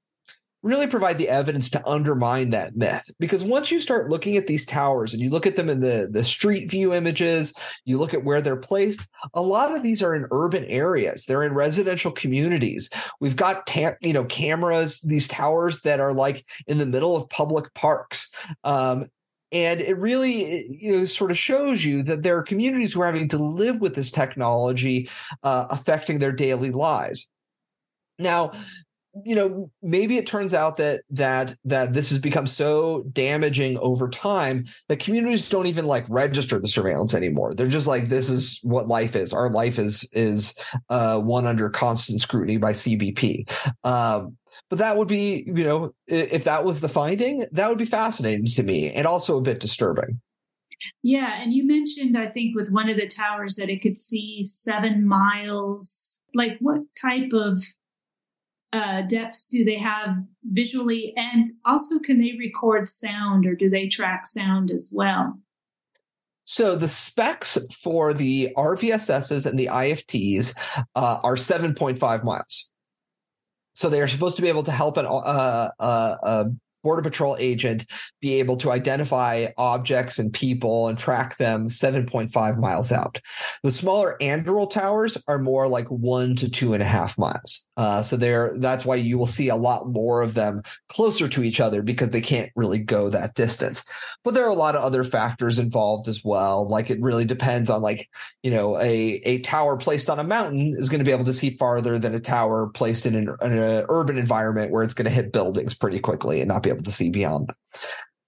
really 0.64 0.88
provide 0.88 1.18
the 1.18 1.30
evidence 1.30 1.70
to 1.72 1.88
undermine 1.88 2.52
that 2.52 2.76
myth. 2.76 3.10
Because 3.20 3.44
once 3.44 3.72
you 3.72 3.80
start 3.80 4.10
looking 4.10 4.38
at 4.38 4.48
these 4.48 4.66
towers 4.66 5.14
and 5.14 5.22
you 5.22 5.30
look 5.30 5.48
at 5.48 5.56
them 5.56 5.70
in 5.70 5.80
the, 5.80 6.08
the 6.12 6.24
street 6.24 6.70
view 6.70 6.94
images, 6.94 7.54
you 7.86 7.98
look 7.98 8.14
at 8.14 8.24
where 8.24 8.42
they're 8.42 8.56
placed, 8.56 9.08
a 9.34 9.42
lot 9.42 9.76
of 9.76 9.82
these 9.82 10.02
are 10.02 10.16
in 10.16 10.28
urban 10.32 10.64
areas. 10.66 11.26
They're 11.26 11.44
in 11.44 11.54
residential 11.54 12.12
communities. 12.12 12.90
We've 13.20 13.36
got, 13.36 13.66
ta- 13.66 13.96
you 14.02 14.14
know, 14.14 14.26
cameras, 14.26 15.02
these 15.02 15.28
towers 15.28 15.82
that 15.82 16.00
are 16.00 16.14
like 16.14 16.46
in 16.68 16.78
the 16.78 16.86
middle 16.86 17.16
of 17.16 17.30
public 17.30 17.74
parks. 17.74 18.32
Um, 18.64 19.08
and 19.52 19.82
it 19.82 19.98
really, 19.98 20.68
you 20.70 20.96
know, 20.96 21.06
sort 21.06 21.32
of 21.32 21.38
shows 21.38 21.84
you 21.84 22.04
that 22.04 22.24
there 22.24 22.38
are 22.38 22.44
communities 22.44 22.94
who 22.94 23.02
are 23.02 23.08
having 23.08 23.28
to 23.30 23.38
live 23.38 23.82
with 23.82 23.96
this 23.96 24.10
technology 24.10 25.10
uh, 25.44 25.68
affecting 25.70 26.20
their 26.20 26.32
daily 26.32 26.72
lives. 26.72 27.30
Now, 28.18 28.52
you 29.26 29.36
know 29.36 29.70
maybe 29.82 30.18
it 30.18 30.26
turns 30.26 30.54
out 30.54 30.78
that 30.78 31.02
that 31.10 31.54
that 31.66 31.94
this 31.94 32.10
has 32.10 32.20
become 32.20 32.48
so 32.48 33.04
damaging 33.12 33.78
over 33.80 34.10
time 34.10 34.64
that 34.88 35.00
communities 35.00 35.50
don't 35.50 35.68
even 35.68 35.86
like 35.86 36.06
register 36.10 36.60
the 36.60 36.68
surveillance 36.68 37.14
anymore. 37.14 37.54
They're 37.54 37.68
just 37.68 37.88
like 37.88 38.06
this 38.06 38.30
is 38.30 38.60
what 38.64 38.88
life 38.88 39.16
is. 39.16 39.34
Our 39.34 39.50
life 39.50 39.80
is 39.80 40.08
is 40.14 40.56
uh 40.90 41.20
one 41.20 41.46
under 41.46 41.70
constant 41.70 42.22
scrutiny 42.22 42.58
by 42.58 42.74
cbp 42.74 43.50
um 43.84 44.38
but 44.70 44.80
that 44.80 44.98
would 44.98 45.08
be 45.08 45.44
you 45.46 45.64
know 45.64 45.92
if 46.08 46.46
that 46.46 46.64
was 46.64 46.80
the 46.80 46.90
finding 46.90 47.46
that 47.52 47.70
would 47.70 47.78
be 47.78 47.86
fascinating 47.86 48.46
to 48.46 48.64
me 48.64 48.92
and 48.92 49.06
also 49.06 49.38
a 49.38 49.42
bit 49.42 49.60
disturbing. 49.60 50.22
Yeah 51.04 51.42
and 51.42 51.54
you 51.54 51.66
mentioned 51.66 52.18
i 52.18 52.28
think 52.28 52.56
with 52.56 52.72
one 52.72 52.90
of 52.90 52.98
the 52.98 53.08
towers 53.08 53.56
that 53.56 53.70
it 53.70 53.82
could 53.82 54.00
see 54.00 54.44
seven 54.44 55.06
miles. 55.06 56.20
Like 56.34 56.58
what 56.60 56.80
type 57.00 57.34
of 57.34 57.62
uh, 58.74 59.02
depths 59.04 59.44
do 59.44 59.66
they 59.66 59.78
have 59.78 60.18
visually? 60.44 61.14
And 61.18 61.54
also, 61.66 62.00
can 62.00 62.20
they 62.20 62.34
record 62.38 62.88
sound 62.88 63.46
or 63.46 63.56
do 63.56 63.70
they 63.70 63.88
track 63.88 64.26
sound 64.28 64.72
as 64.72 64.92
well? 64.94 65.40
So 66.44 66.76
the 66.76 66.88
specs 66.88 67.58
for 67.82 68.14
the 68.14 68.50
RVSSs 68.58 69.46
and 69.46 69.60
the 69.60 69.68
IFTs 69.68 70.58
uh, 70.96 71.20
are 71.24 71.36
7.5 71.36 72.24
miles. 72.24 72.72
So 73.74 73.90
they 73.90 74.02
are 74.02 74.08
supposed 74.08 74.36
to 74.36 74.42
be 74.42 74.50
able 74.50 74.64
to 74.64 74.72
help 74.72 74.98
an, 74.98 75.06
uh, 75.06 75.10
uh, 75.80 76.16
uh, 76.24 76.46
border 76.84 77.02
patrol 77.02 77.36
agent 77.40 77.86
be 78.22 78.40
able 78.40 78.58
to 78.58 78.72
identify 78.72 79.48
objects 79.58 80.20
and 80.20 80.34
people 80.34 80.88
and 80.88 80.98
track 80.98 81.38
them 81.38 81.68
7.5 81.68 82.60
miles 82.60 82.92
out. 82.92 83.20
The 83.64 83.72
smaller 83.72 84.18
Anduril 84.22 84.70
towers 84.70 85.18
are 85.28 85.40
more 85.40 85.68
like 85.68 85.88
one 85.88 86.36
to 86.38 86.50
two 86.50 86.74
and 86.74 86.82
a 86.82 86.86
half 86.86 87.18
miles. 87.18 87.68
Uh, 87.78 88.02
so 88.02 88.18
there, 88.18 88.58
that's 88.60 88.86
why 88.86 88.96
you 88.96 89.18
will 89.18 89.28
see 89.28 89.50
a 89.50 89.56
lot 89.56 89.88
more 89.88 90.22
of 90.22 90.34
them 90.34 90.62
closer 90.90 91.28
to 91.28 91.44
each 91.44 91.60
other 91.60 91.82
because 91.82 92.12
they 92.12 92.22
can't 92.22 92.52
really 92.56 92.80
go 92.80 93.10
that 93.10 93.36
distance. 93.36 93.84
But 94.24 94.34
there 94.34 94.46
are 94.46 94.50
a 94.50 94.56
lot 94.56 94.76
of 94.76 94.84
other 94.84 95.04
factors 95.04 95.58
involved 95.58 96.08
as 96.08 96.24
well. 96.24 96.68
Like 96.68 96.90
it 96.90 97.02
really 97.02 97.26
depends 97.26 97.70
on 97.70 97.82
like, 97.82 98.08
you 98.44 98.52
know, 98.52 98.78
a, 98.78 99.22
a 99.24 99.40
tower 99.40 99.78
placed 99.78 100.10
on 100.10 100.20
a 100.20 100.24
mountain 100.24 100.76
is 100.78 100.90
going 100.90 101.00
to 101.00 101.06
be 101.06 101.12
able 101.12 101.26
to 101.26 101.34
see 101.34 101.50
farther 101.50 101.98
than 101.98 102.14
a 102.14 102.20
tower 102.20 102.70
placed 102.70 103.06
in 103.06 103.16
an, 103.16 103.36
in 103.42 103.52
an 103.52 103.86
urban 103.90 104.18
environment 104.18 104.72
where 104.72 104.84
it's 104.84 104.94
going 104.94 105.06
to 105.06 105.12
hit 105.12 105.32
buildings 105.32 105.74
pretty 105.74 106.00
quickly 106.00 106.42
and 106.42 106.48
not 106.48 106.64
be 106.64 106.71
able 106.72 106.84
to 106.84 106.92
see 106.92 107.10
beyond 107.10 107.50
them. 107.50 107.56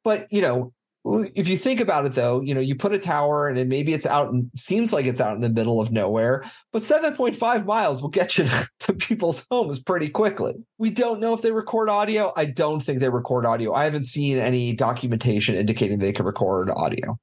But, 0.03 0.31
you 0.31 0.41
know, 0.41 0.73
if 1.05 1.47
you 1.49 1.57
think 1.57 1.81
about 1.81 2.05
it 2.05 2.13
though, 2.13 2.41
you 2.41 2.53
know, 2.53 2.61
you 2.61 2.75
put 2.75 2.93
a 2.93 2.99
tower 2.99 3.49
and 3.49 3.67
maybe 3.67 3.93
it's 3.93 4.05
out 4.05 4.31
and 4.31 4.49
seems 4.55 4.93
like 4.93 5.05
it's 5.05 5.19
out 5.19 5.35
in 5.35 5.41
the 5.41 5.49
middle 5.49 5.81
of 5.81 5.91
nowhere, 5.91 6.45
but 6.71 6.81
7.5 6.81 7.65
miles 7.65 8.01
will 8.01 8.09
get 8.09 8.37
you 8.37 8.47
to 8.79 8.93
people's 8.93 9.45
homes 9.51 9.81
pretty 9.81 10.09
quickly. 10.09 10.53
We 10.77 10.91
don't 10.91 11.19
know 11.19 11.33
if 11.33 11.41
they 11.41 11.51
record 11.51 11.89
audio. 11.89 12.31
I 12.37 12.45
don't 12.45 12.79
think 12.79 12.99
they 12.99 13.09
record 13.09 13.45
audio. 13.45 13.73
I 13.73 13.83
haven't 13.83 14.05
seen 14.05 14.37
any 14.37 14.73
documentation 14.73 15.55
indicating 15.55 15.99
they 15.99 16.13
can 16.13 16.25
record 16.25 16.69
audio. 16.69 17.17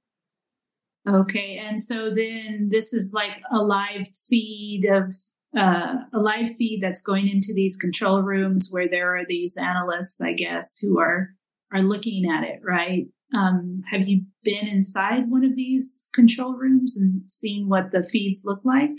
Okay. 1.09 1.57
And 1.57 1.83
so 1.83 2.15
then 2.15 2.69
this 2.71 2.93
is 2.93 3.13
like 3.15 3.41
a 3.51 3.63
live 3.63 4.07
feed 4.29 4.85
of 4.85 5.11
uh, 5.57 5.95
a 6.13 6.19
live 6.19 6.55
feed 6.55 6.81
that's 6.81 7.03
going 7.03 7.29
into 7.29 7.53
these 7.55 7.77
control 7.77 8.23
rooms 8.23 8.69
where 8.71 8.89
there 8.89 9.17
are 9.17 9.25
these 9.27 9.57
analysts, 9.57 10.21
I 10.21 10.33
guess, 10.33 10.79
who 10.79 10.99
are 10.99 11.31
are 11.73 11.83
looking 11.83 12.29
at 12.29 12.45
it, 12.45 12.61
right? 12.65 13.07
Um, 13.35 13.83
have 13.89 14.09
you 14.09 14.23
been 14.43 14.67
inside 14.67 15.31
one 15.31 15.45
of 15.45 15.55
these 15.55 16.09
control 16.15 16.55
rooms 16.55 16.97
and 16.97 17.23
seen 17.31 17.69
what 17.69 17.93
the 17.93 18.03
feeds 18.03 18.43
look 18.45 18.61
like? 18.65 18.91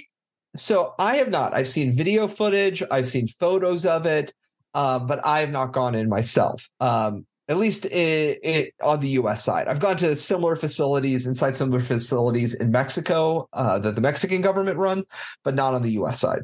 So 0.55 0.93
I 0.97 1.17
have 1.17 1.29
not. 1.29 1.53
I've 1.53 1.67
seen 1.67 1.95
video 1.95 2.27
footage. 2.27 2.83
I've 2.91 3.07
seen 3.07 3.27
photos 3.27 3.85
of 3.85 4.05
it, 4.05 4.33
uh, 4.73 4.99
but 4.99 5.25
I 5.25 5.41
have 5.41 5.51
not 5.51 5.73
gone 5.73 5.95
in 5.95 6.09
myself. 6.09 6.69
Um, 6.79 7.25
at 7.51 7.57
least 7.57 7.85
it, 7.85 8.39
it, 8.41 8.73
on 8.81 9.01
the 9.01 9.09
U.S. 9.09 9.43
side, 9.43 9.67
I've 9.67 9.81
gone 9.81 9.97
to 9.97 10.15
similar 10.15 10.55
facilities 10.55 11.27
inside 11.27 11.53
similar 11.53 11.81
facilities 11.81 12.53
in 12.53 12.71
Mexico 12.71 13.49
uh, 13.51 13.77
that 13.79 13.95
the 13.95 14.01
Mexican 14.01 14.41
government 14.41 14.77
run, 14.77 15.03
but 15.43 15.53
not 15.53 15.73
on 15.73 15.81
the 15.81 15.91
U.S. 15.91 16.19
side 16.19 16.43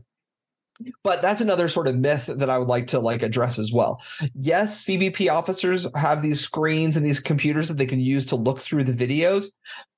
but 1.03 1.21
that's 1.21 1.41
another 1.41 1.69
sort 1.69 1.87
of 1.87 1.97
myth 1.97 2.27
that 2.27 2.49
I 2.49 2.57
would 2.57 2.67
like 2.67 2.87
to 2.87 2.99
like 2.99 3.23
address 3.23 3.57
as 3.57 3.73
well. 3.73 4.01
Yes, 4.35 4.85
CBP 4.85 5.31
officers 5.31 5.87
have 5.95 6.21
these 6.21 6.39
screens 6.39 6.95
and 6.95 7.05
these 7.05 7.19
computers 7.19 7.67
that 7.67 7.77
they 7.77 7.85
can 7.85 7.99
use 7.99 8.25
to 8.27 8.35
look 8.35 8.59
through 8.59 8.83
the 8.83 8.91
videos. 8.91 9.45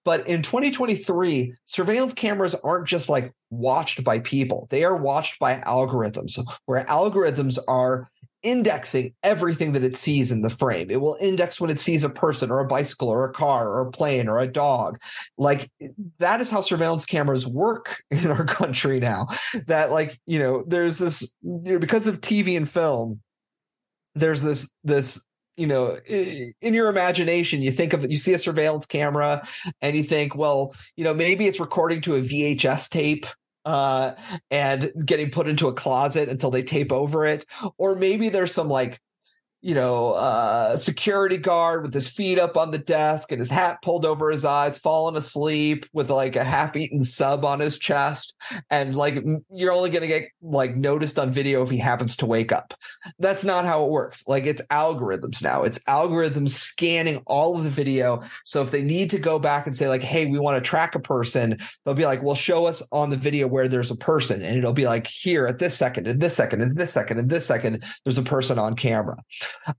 But 0.06 0.28
in 0.28 0.42
2023, 0.42 1.54
surveillance 1.66 2.14
cameras 2.14 2.56
aren't 2.64 2.88
just 2.88 3.10
like 3.10 3.34
watched 3.50 4.04
by 4.04 4.20
people. 4.20 4.68
They 4.70 4.84
are 4.84 4.96
watched 4.96 5.40
by 5.40 5.56
algorithms 5.56 6.40
where 6.66 6.86
algorithms 6.86 7.60
are 7.68 8.10
indexing 8.44 9.14
everything 9.24 9.74
that 9.74 9.84
it 9.84 9.98
sees 9.98 10.32
in 10.32 10.42
the 10.42 10.50
frame. 10.50 10.90
It 10.90 11.02
will 11.02 11.18
index 11.20 11.60
when 11.60 11.70
it 11.70 11.80
sees 11.80 12.04
a 12.04 12.10
person 12.10 12.52
or 12.52 12.60
a 12.60 12.68
bicycle 12.68 13.10
or 13.10 13.26
a 13.26 13.34
car 13.34 13.70
or 13.70 13.82
a 13.82 13.92
plane 13.92 14.28
or 14.28 14.40
a 14.40 14.48
dog. 14.48 15.00
Like 15.38 15.70
that 16.20 16.42
is 16.42 16.50
how 16.50 16.62
surveillance 16.62 17.06
cameras 17.06 17.46
work 17.46 18.04
in 18.12 18.32
our 18.32 18.46
country 18.46 19.00
now. 19.00 19.28
That 19.68 19.92
like, 19.92 20.20
you 20.26 20.40
know, 20.40 20.64
there's 20.66 20.98
this 20.98 21.22
you 21.42 21.74
know, 21.74 21.80
because 21.80 22.08
of 22.08 22.22
TV 22.22 22.56
and 22.58 22.70
film, 22.70 23.22
there's 24.16 24.42
this 24.42 24.76
this 24.84 25.26
you 25.58 25.68
know 25.68 25.98
in 26.08 26.74
your 26.74 26.88
imagination 26.88 27.62
you 27.62 27.70
think 27.70 27.94
of 27.94 28.10
you 28.10 28.18
see 28.18 28.34
a 28.34 28.40
surveillance 28.40 28.86
camera 28.86 29.46
and 29.82 29.96
you 29.96 30.04
think 30.04 30.34
well 30.34 30.74
you 30.96 31.04
know 31.04 31.14
maybe 31.14 31.48
it's 31.48 31.60
recording 31.60 32.00
to 32.02 32.16
a 32.16 32.22
VHS 32.22 32.90
tape 32.90 33.26
uh, 33.66 34.14
and 34.52 34.92
getting 35.06 35.32
put 35.32 35.48
into 35.48 35.68
a 35.68 35.74
closet 35.74 36.30
until 36.30 36.52
they 36.52 36.64
tape 36.64 36.92
over 36.92 37.26
it. 37.26 37.46
Or 37.78 37.96
maybe 37.96 38.30
there's 38.30 38.54
some 38.54 38.70
like 38.70 39.00
you 39.62 39.76
know, 39.76 40.14
uh, 40.14 40.78
security 40.78 41.38
guard 41.38 41.84
with 41.84 41.94
his 41.94 42.08
feet 42.08 42.40
up 42.40 42.56
on 42.56 42.72
the 42.72 42.78
desk 42.78 43.32
and 43.32 43.40
his 43.40 43.50
hat 43.50 43.82
pulled 43.82 44.06
over 44.06 44.32
his 44.32 44.46
eyes, 44.46 44.80
falling 44.80 45.18
asleep 45.18 45.86
with 45.92 46.10
like 46.10 46.36
a 46.36 46.44
half 46.44 46.76
eaten 46.78 47.04
sub 47.04 47.44
on 47.44 47.60
his 47.60 47.78
chest. 47.78 48.34
And 48.70 48.96
like, 48.96 49.24
you're 49.52 49.74
only 49.74 49.90
going 49.90 50.02
to 50.02 50.08
get 50.08 50.30
like 50.42 50.76
noticed 50.76 51.20
on 51.20 51.32
video 51.32 51.62
if 51.62 51.70
he 51.70 51.78
happens 51.78 52.16
to 52.18 52.26
wake 52.26 52.52
up. 52.52 52.74
That's 53.20 53.44
not 53.44 53.66
how 53.66 53.86
it 53.86 53.92
works. 53.92 54.24
Like, 54.28 54.46
it's 54.46 54.62
algorithms 54.72 55.44
now. 55.44 55.64
It's 55.64 55.80
algorithms 55.80 56.50
scanning 56.50 57.22
all 57.26 57.58
of 57.58 57.64
the 57.64 57.70
video. 57.70 58.22
So 58.46 58.62
if 58.62 58.72
they 58.72 58.84
need 58.84 59.10
to 59.10 59.20
go 59.20 59.40
back 59.40 59.68
and 59.68 59.76
say, 59.76 59.90
like, 59.90 60.04
hey, 60.04 60.26
we 60.26 60.40
want 60.40 60.64
to 60.64 60.68
track 60.68 60.96
a 60.96 61.00
person, 61.00 61.58
they'll 61.84 61.94
be 61.96 62.06
like, 62.06 62.24
well, 62.24 62.36
show 62.36 62.66
us 62.66 62.82
on 62.92 63.10
the 63.10 63.18
video 63.18 63.48
where 63.48 63.68
there's 63.68 63.92
a 63.92 63.98
person. 63.98 64.42
And 64.42 64.58
it'll 64.58 64.72
be 64.72 64.86
like, 64.86 65.08
here 65.08 65.48
at 65.48 65.60
this 65.60 65.78
second, 65.78 66.08
at 66.08 66.20
this 66.20 66.36
second, 66.36 66.62
at 66.62 66.76
this 66.76 66.94
second, 66.94 67.20
at 67.20 67.28
this 67.28 67.46
second, 67.46 67.84
there's 68.06 68.18
a 68.18 68.24
person 68.24 68.58
on 68.58 68.76
camera. 68.78 69.18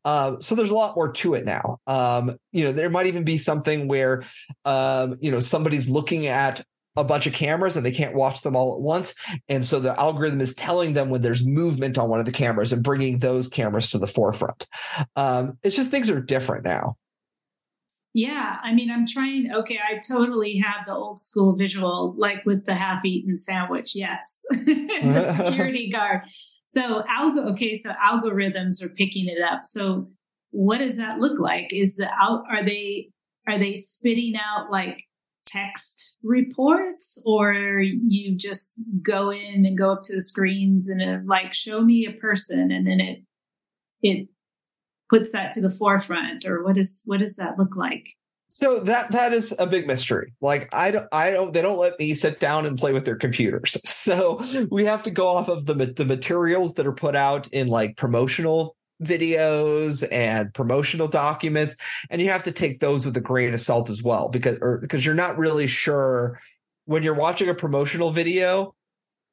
Uh, 0.04 0.38
so 0.40 0.54
there's 0.54 0.70
a 0.70 0.74
lot 0.74 0.96
more 0.96 1.12
to 1.12 1.34
it 1.34 1.44
now. 1.44 1.78
Um, 1.86 2.36
you 2.52 2.64
know, 2.64 2.72
there 2.72 2.90
might 2.90 3.06
even 3.06 3.24
be 3.24 3.38
something 3.38 3.88
where, 3.88 4.22
um, 4.64 5.16
you 5.20 5.30
know, 5.30 5.40
somebody's 5.40 5.88
looking 5.88 6.26
at 6.26 6.62
a 6.96 7.04
bunch 7.04 7.26
of 7.26 7.32
cameras 7.32 7.76
and 7.76 7.86
they 7.86 7.92
can't 7.92 8.14
watch 8.14 8.42
them 8.42 8.56
all 8.56 8.76
at 8.76 8.82
once. 8.82 9.14
And 9.48 9.64
so 9.64 9.80
the 9.80 9.98
algorithm 9.98 10.40
is 10.40 10.54
telling 10.54 10.92
them 10.92 11.08
when 11.08 11.22
there's 11.22 11.46
movement 11.46 11.98
on 11.98 12.08
one 12.08 12.20
of 12.20 12.26
the 12.26 12.32
cameras 12.32 12.72
and 12.72 12.82
bringing 12.82 13.18
those 13.18 13.48
cameras 13.48 13.90
to 13.90 13.98
the 13.98 14.06
forefront. 14.06 14.66
Um, 15.16 15.58
it's 15.62 15.76
just 15.76 15.90
things 15.90 16.10
are 16.10 16.20
different 16.20 16.64
now. 16.64 16.96
Yeah, 18.12 18.56
I 18.62 18.74
mean, 18.74 18.90
I'm 18.90 19.06
trying. 19.06 19.52
Okay, 19.54 19.78
I 19.78 20.00
totally 20.06 20.56
have 20.58 20.84
the 20.84 20.92
old 20.92 21.20
school 21.20 21.54
visual, 21.54 22.14
like 22.18 22.44
with 22.44 22.66
the 22.66 22.74
half 22.74 23.04
eaten 23.04 23.36
sandwich. 23.36 23.94
Yes, 23.94 24.44
the 24.50 25.34
security 25.36 25.90
guard. 25.94 26.22
So 26.74 27.02
algo, 27.02 27.50
okay, 27.52 27.76
so 27.76 27.90
algorithms 27.92 28.82
are 28.82 28.88
picking 28.88 29.26
it 29.28 29.42
up. 29.42 29.64
So 29.64 30.08
what 30.50 30.78
does 30.78 30.96
that 30.98 31.18
look 31.18 31.38
like? 31.38 31.72
Is 31.72 31.96
the 31.96 32.08
out 32.20 32.44
are 32.50 32.64
they 32.64 33.10
are 33.48 33.58
they 33.58 33.74
spitting 33.74 34.34
out 34.36 34.70
like 34.70 35.02
text 35.46 36.16
reports 36.22 37.22
or 37.26 37.80
you 37.82 38.36
just 38.36 38.74
go 39.02 39.30
in 39.30 39.66
and 39.66 39.76
go 39.76 39.92
up 39.92 40.02
to 40.04 40.14
the 40.14 40.22
screens 40.22 40.88
and 40.88 41.02
it, 41.02 41.26
like 41.26 41.52
show 41.52 41.80
me 41.80 42.06
a 42.06 42.12
person 42.20 42.70
and 42.70 42.86
then 42.86 43.00
it 43.00 43.24
it 44.02 44.28
puts 45.08 45.32
that 45.32 45.50
to 45.50 45.60
the 45.60 45.70
forefront 45.70 46.44
or 46.46 46.62
what 46.62 46.78
is 46.78 47.02
what 47.04 47.18
does 47.18 47.36
that 47.36 47.58
look 47.58 47.74
like? 47.74 48.06
So 48.52 48.80
that 48.80 49.12
that 49.12 49.32
is 49.32 49.54
a 49.58 49.66
big 49.66 49.86
mystery. 49.86 50.34
Like 50.40 50.74
I 50.74 50.90
don't 50.90 51.06
I 51.12 51.30
don't 51.30 51.54
they 51.54 51.62
don't 51.62 51.78
let 51.78 51.98
me 51.98 52.14
sit 52.14 52.40
down 52.40 52.66
and 52.66 52.76
play 52.76 52.92
with 52.92 53.04
their 53.04 53.16
computers. 53.16 53.76
So 54.00 54.42
we 54.70 54.86
have 54.86 55.04
to 55.04 55.10
go 55.10 55.28
off 55.28 55.48
of 55.48 55.66
the 55.66 55.74
the 55.74 56.04
materials 56.04 56.74
that 56.74 56.86
are 56.86 56.92
put 56.92 57.14
out 57.14 57.46
in 57.48 57.68
like 57.68 57.96
promotional 57.96 58.74
videos 59.00 60.06
and 60.10 60.52
promotional 60.52 61.06
documents 61.06 61.76
and 62.10 62.20
you 62.20 62.28
have 62.28 62.42
to 62.44 62.52
take 62.52 62.80
those 62.80 63.06
with 63.06 63.16
a 63.16 63.20
grain 63.20 63.54
of 63.54 63.60
salt 63.60 63.88
as 63.88 64.02
well 64.02 64.28
because 64.28 64.58
or 64.60 64.78
because 64.78 65.04
you're 65.04 65.14
not 65.14 65.38
really 65.38 65.66
sure 65.66 66.38
when 66.84 67.02
you're 67.02 67.14
watching 67.14 67.48
a 67.48 67.54
promotional 67.54 68.10
video 68.10 68.74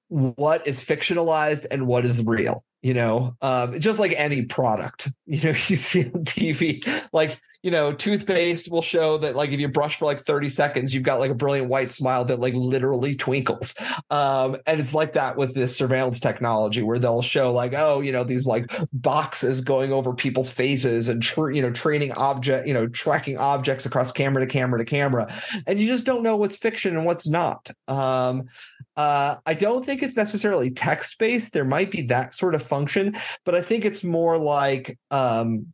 what 0.09 0.65
is 0.67 0.79
fictionalized 0.79 1.65
and 1.69 1.85
what 1.85 2.05
is 2.05 2.23
real 2.23 2.63
you 2.81 2.93
know 2.93 3.35
um, 3.41 3.77
just 3.79 3.99
like 3.99 4.13
any 4.15 4.45
product 4.45 5.11
you 5.25 5.41
know 5.41 5.57
you 5.67 5.75
see 5.75 6.05
on 6.05 6.23
tv 6.23 6.85
like 7.11 7.39
you 7.63 7.71
know, 7.71 7.91
toothpaste 7.91 8.71
will 8.71 8.81
show 8.81 9.17
that 9.17 9.35
like 9.35 9.51
if 9.51 9.59
you 9.59 9.67
brush 9.67 9.97
for 9.97 10.05
like 10.05 10.19
30 10.19 10.49
seconds, 10.49 10.93
you've 10.93 11.03
got 11.03 11.19
like 11.19 11.31
a 11.31 11.35
brilliant 11.35 11.69
white 11.69 11.91
smile 11.91 12.25
that 12.25 12.39
like 12.39 12.53
literally 12.53 13.15
twinkles. 13.15 13.73
Um, 14.09 14.57
and 14.65 14.79
it's 14.79 14.93
like 14.93 15.13
that 15.13 15.37
with 15.37 15.55
this 15.55 15.75
surveillance 15.75 16.19
technology 16.19 16.81
where 16.81 16.99
they'll 16.99 17.21
show 17.21 17.51
like, 17.51 17.73
oh, 17.73 18.01
you 18.01 18.11
know, 18.11 18.23
these 18.23 18.45
like 18.45 18.71
boxes 18.93 19.61
going 19.61 19.91
over 19.91 20.13
people's 20.13 20.51
faces 20.51 21.09
and, 21.09 21.25
you 21.53 21.61
know, 21.61 21.71
training 21.71 22.11
object, 22.13 22.67
you 22.67 22.73
know, 22.73 22.87
tracking 22.87 23.37
objects 23.37 23.85
across 23.85 24.11
camera 24.11 24.45
to 24.45 24.51
camera 24.51 24.79
to 24.79 24.85
camera. 24.85 25.33
And 25.65 25.79
you 25.79 25.87
just 25.87 26.05
don't 26.05 26.23
know 26.23 26.37
what's 26.37 26.57
fiction 26.57 26.95
and 26.95 27.05
what's 27.05 27.27
not. 27.27 27.69
Um, 27.87 28.45
uh, 28.95 29.37
I 29.45 29.53
don't 29.53 29.85
think 29.85 30.03
it's 30.03 30.17
necessarily 30.17 30.71
text 30.71 31.17
based. 31.19 31.53
There 31.53 31.65
might 31.65 31.91
be 31.91 32.03
that 32.03 32.33
sort 32.33 32.55
of 32.55 32.63
function, 32.63 33.15
but 33.45 33.55
I 33.55 33.61
think 33.61 33.85
it's 33.85 34.03
more 34.03 34.37
like, 34.37 34.97
um, 35.11 35.73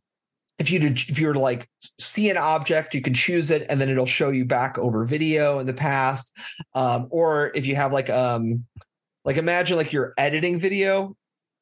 if 0.58 0.70
you 0.70 0.80
if 0.80 1.18
you 1.18 1.26
were 1.26 1.32
to 1.32 1.40
like 1.40 1.68
see 1.80 2.30
an 2.30 2.36
object, 2.36 2.94
you 2.94 3.02
can 3.02 3.14
choose 3.14 3.50
it, 3.50 3.66
and 3.68 3.80
then 3.80 3.88
it'll 3.88 4.06
show 4.06 4.30
you 4.30 4.44
back 4.44 4.78
over 4.78 5.04
video 5.04 5.58
in 5.58 5.66
the 5.66 5.74
past. 5.74 6.32
Um, 6.74 7.08
or 7.10 7.50
if 7.54 7.66
you 7.66 7.76
have 7.76 7.92
like 7.92 8.10
um 8.10 8.64
like 9.24 9.36
imagine 9.36 9.76
like 9.76 9.92
you're 9.92 10.14
editing 10.16 10.60
video, 10.60 11.16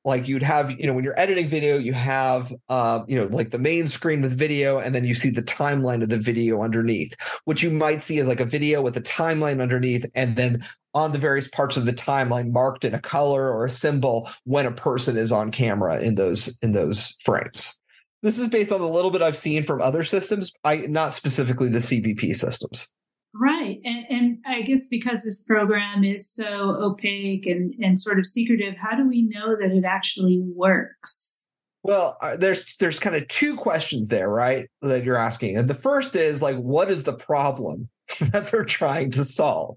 like 0.05 0.29
you'd 0.29 0.43
have 0.43 0.79
you 0.79 0.87
know 0.87 0.95
when 0.95 1.05
you're 1.05 1.19
editing 1.19 1.47
video, 1.47 1.79
you 1.79 1.93
have 1.93 2.53
uh, 2.69 3.05
you 3.09 3.21
know 3.21 3.27
like 3.29 3.51
the 3.51 3.59
main 3.59 3.87
screen 3.87 4.21
with 4.21 4.37
video, 4.37 4.79
and 4.79 4.95
then 4.95 5.05
you 5.05 5.15
see 5.15 5.31
the 5.31 5.43
timeline 5.43 6.03
of 6.03 6.09
the 6.09 6.19
video 6.19 6.63
underneath. 6.63 7.15
What 7.45 7.63
you 7.63 7.71
might 7.71 8.03
see 8.03 8.19
is 8.19 8.29
like 8.29 8.41
a 8.41 8.45
video 8.45 8.83
with 8.83 8.97
a 8.97 9.03
timeline 9.03 9.63
underneath, 9.63 10.05
and 10.15 10.37
then 10.37 10.63
on 10.95 11.13
the 11.13 11.19
various 11.19 11.49
parts 11.49 11.79
of 11.79 11.87
the 11.87 11.93
timeline 11.93 12.53
marked 12.53 12.85
in 12.85 12.93
a 12.93 13.01
color 13.01 13.51
or 13.51 13.65
a 13.65 13.71
symbol 13.71 14.29
when 14.45 14.67
a 14.67 14.73
person 14.73 15.17
is 15.17 15.33
on 15.33 15.51
camera 15.51 16.01
in 16.01 16.17
those 16.17 16.59
in 16.63 16.73
those 16.73 17.17
frames. 17.23 17.79
This 18.23 18.39
is 18.39 18.49
based 18.49 18.73
on 18.73 18.81
a 18.81 18.89
little 18.89 19.11
bit 19.11 19.23
I've 19.23 19.37
seen 19.37 19.63
from 19.63 19.83
other 19.83 20.05
systems, 20.05 20.53
I 20.65 20.77
not 20.89 21.13
specifically 21.13 21.69
the 21.69 21.81
CBP 21.81 22.35
systems. 22.35 22.93
Right. 23.35 23.79
And, 23.85 24.05
and 24.11 24.39
I 24.47 24.61
guess 24.63 24.87
because 24.89 25.25
this 25.25 25.43
program 25.43 26.05
is 26.05 26.31
so 26.31 26.77
opaque 26.83 27.47
and, 27.47 27.75
and 27.81 27.99
sort 27.99 28.19
of 28.19 28.27
secretive, 28.27 28.75
how 28.77 28.95
do 28.95 29.09
we 29.09 29.23
know 29.23 29.57
that 29.59 29.71
it 29.71 29.85
actually 29.85 30.43
works? 30.55 31.47
Well, 31.83 32.17
uh, 32.21 32.37
there's 32.37 32.77
there's 32.77 33.01
kind 33.01 33.17
of 33.17 33.27
two 33.27 33.57
questions 33.57 34.09
there, 34.09 34.29
right? 34.29 34.69
That 34.83 35.03
you're 35.03 35.17
asking. 35.17 35.57
And 35.57 35.69
the 35.69 35.75
first 35.75 36.15
is 36.15 36.41
like 36.41 36.57
what 36.57 36.91
is 36.91 37.05
the 37.05 37.13
problem 37.13 37.89
that 38.33 38.51
they're 38.51 38.65
trying 38.65 39.11
to 39.13 39.25
solve? 39.25 39.77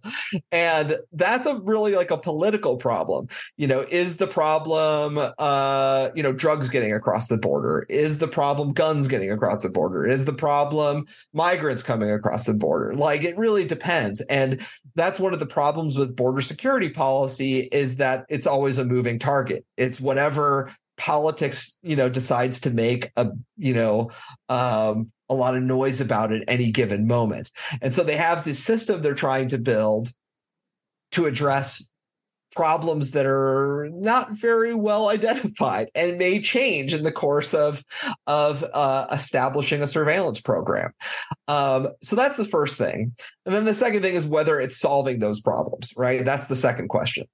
And 0.51 0.97
that's 1.11 1.45
a 1.45 1.55
really 1.55 1.95
like 1.95 2.11
a 2.11 2.17
political 2.17 2.77
problem. 2.77 3.27
You 3.57 3.67
know, 3.67 3.81
is 3.81 4.17
the 4.17 4.27
problem 4.27 5.19
uh, 5.37 6.09
you 6.15 6.23
know, 6.23 6.33
drugs 6.33 6.69
getting 6.69 6.93
across 6.93 7.27
the 7.27 7.37
border? 7.37 7.85
Is 7.89 8.19
the 8.19 8.27
problem 8.27 8.73
guns 8.73 9.07
getting 9.07 9.31
across 9.31 9.61
the 9.61 9.69
border? 9.69 10.05
Is 10.05 10.25
the 10.25 10.33
problem 10.33 11.05
migrants 11.33 11.83
coming 11.83 12.11
across 12.11 12.45
the 12.45 12.53
border? 12.53 12.95
Like 12.95 13.23
it 13.23 13.37
really 13.37 13.65
depends. 13.65 14.21
And 14.21 14.65
that's 14.95 15.19
one 15.19 15.33
of 15.33 15.39
the 15.39 15.45
problems 15.45 15.97
with 15.97 16.15
border 16.15 16.41
security 16.41 16.89
policy 16.89 17.59
is 17.59 17.97
that 17.97 18.25
it's 18.29 18.47
always 18.47 18.77
a 18.77 18.85
moving 18.85 19.19
target. 19.19 19.65
It's 19.77 19.99
whatever 19.99 20.71
politics, 20.97 21.77
you 21.83 21.95
know, 21.95 22.09
decides 22.09 22.61
to 22.61 22.69
make 22.69 23.11
a, 23.15 23.31
you 23.57 23.73
know, 23.73 24.11
um, 24.49 25.07
a 25.29 25.33
lot 25.33 25.55
of 25.55 25.63
noise 25.63 26.01
about 26.01 26.31
at 26.31 26.43
any 26.47 26.71
given 26.71 27.07
moment. 27.07 27.51
And 27.81 27.93
so 27.93 28.03
they 28.03 28.17
have 28.17 28.43
this 28.43 28.63
system 28.63 29.01
they're 29.01 29.15
trying 29.15 29.49
to 29.49 29.57
build 29.57 30.09
to 31.11 31.25
address 31.25 31.89
problems 32.55 33.11
that 33.11 33.25
are 33.25 33.89
not 33.91 34.31
very 34.31 34.73
well 34.73 35.09
identified 35.09 35.89
and 35.93 36.17
may 36.17 36.41
change 36.41 36.93
in 36.93 37.03
the 37.03 37.11
course 37.11 37.53
of 37.53 37.83
of 38.27 38.63
uh, 38.73 39.07
establishing 39.11 39.81
a 39.81 39.87
surveillance 39.87 40.41
program. 40.41 40.91
Um, 41.47 41.89
so 42.01 42.15
that's 42.15 42.37
the 42.37 42.45
first 42.45 42.77
thing, 42.77 43.13
and 43.45 43.53
then 43.53 43.65
the 43.65 43.75
second 43.75 44.01
thing 44.01 44.15
is 44.15 44.25
whether 44.25 44.59
it's 44.59 44.79
solving 44.79 45.19
those 45.19 45.41
problems. 45.41 45.89
Right, 45.95 46.23
that's 46.23 46.47
the 46.47 46.55
second 46.55 46.87
question. 46.87 47.25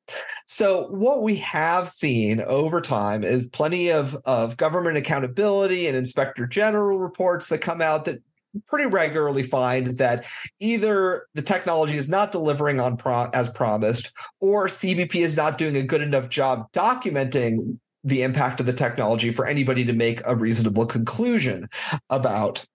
So 0.48 0.88
what 0.90 1.22
we 1.22 1.38
have 1.38 1.90
seen 1.90 2.42
over 2.42 2.82
time 2.82 3.24
is 3.24 3.48
plenty 3.48 3.92
of 3.92 4.16
of 4.26 4.58
government 4.58 4.98
accountability 4.98 5.88
and 5.88 5.96
inspector 5.96 6.46
general 6.48 7.00
reports 7.00 7.48
that 7.48 7.60
come 7.60 7.82
out 7.82 8.06
that 8.06 8.20
pretty 8.68 8.86
regularly 8.86 9.44
find 9.44 9.88
that 9.98 10.26
either 10.60 11.28
the 11.34 11.42
technology 11.42 11.98
is 11.98 12.10
not 12.10 12.32
delivering 12.32 12.80
on 12.80 12.98
pro- 12.98 13.30
as 13.34 13.50
promised 13.50 14.12
or 14.40 14.68
CBP 14.68 15.16
is 15.16 15.36
not 15.36 15.58
doing 15.58 15.76
a 15.78 15.84
good 15.84 16.02
enough 16.02 16.30
job 16.30 16.72
documenting 16.74 17.78
the 18.04 18.24
impact 18.24 18.60
of 18.60 18.66
the 18.66 18.74
technology 18.74 19.32
for 19.32 19.46
anybody 19.46 19.86
to 19.86 19.94
make 19.94 20.22
a 20.26 20.36
reasonable 20.36 20.86
conclusion 20.86 21.68
about 22.10 22.66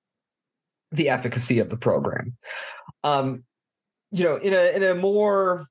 the 0.92 1.08
efficacy 1.08 1.58
of 1.58 1.68
the 1.68 1.76
program. 1.76 2.36
Um, 3.02 3.44
you 4.12 4.24
know, 4.24 4.36
in 4.36 4.54
a 4.54 4.76
in 4.76 4.82
a 4.82 4.94
more 4.94 5.66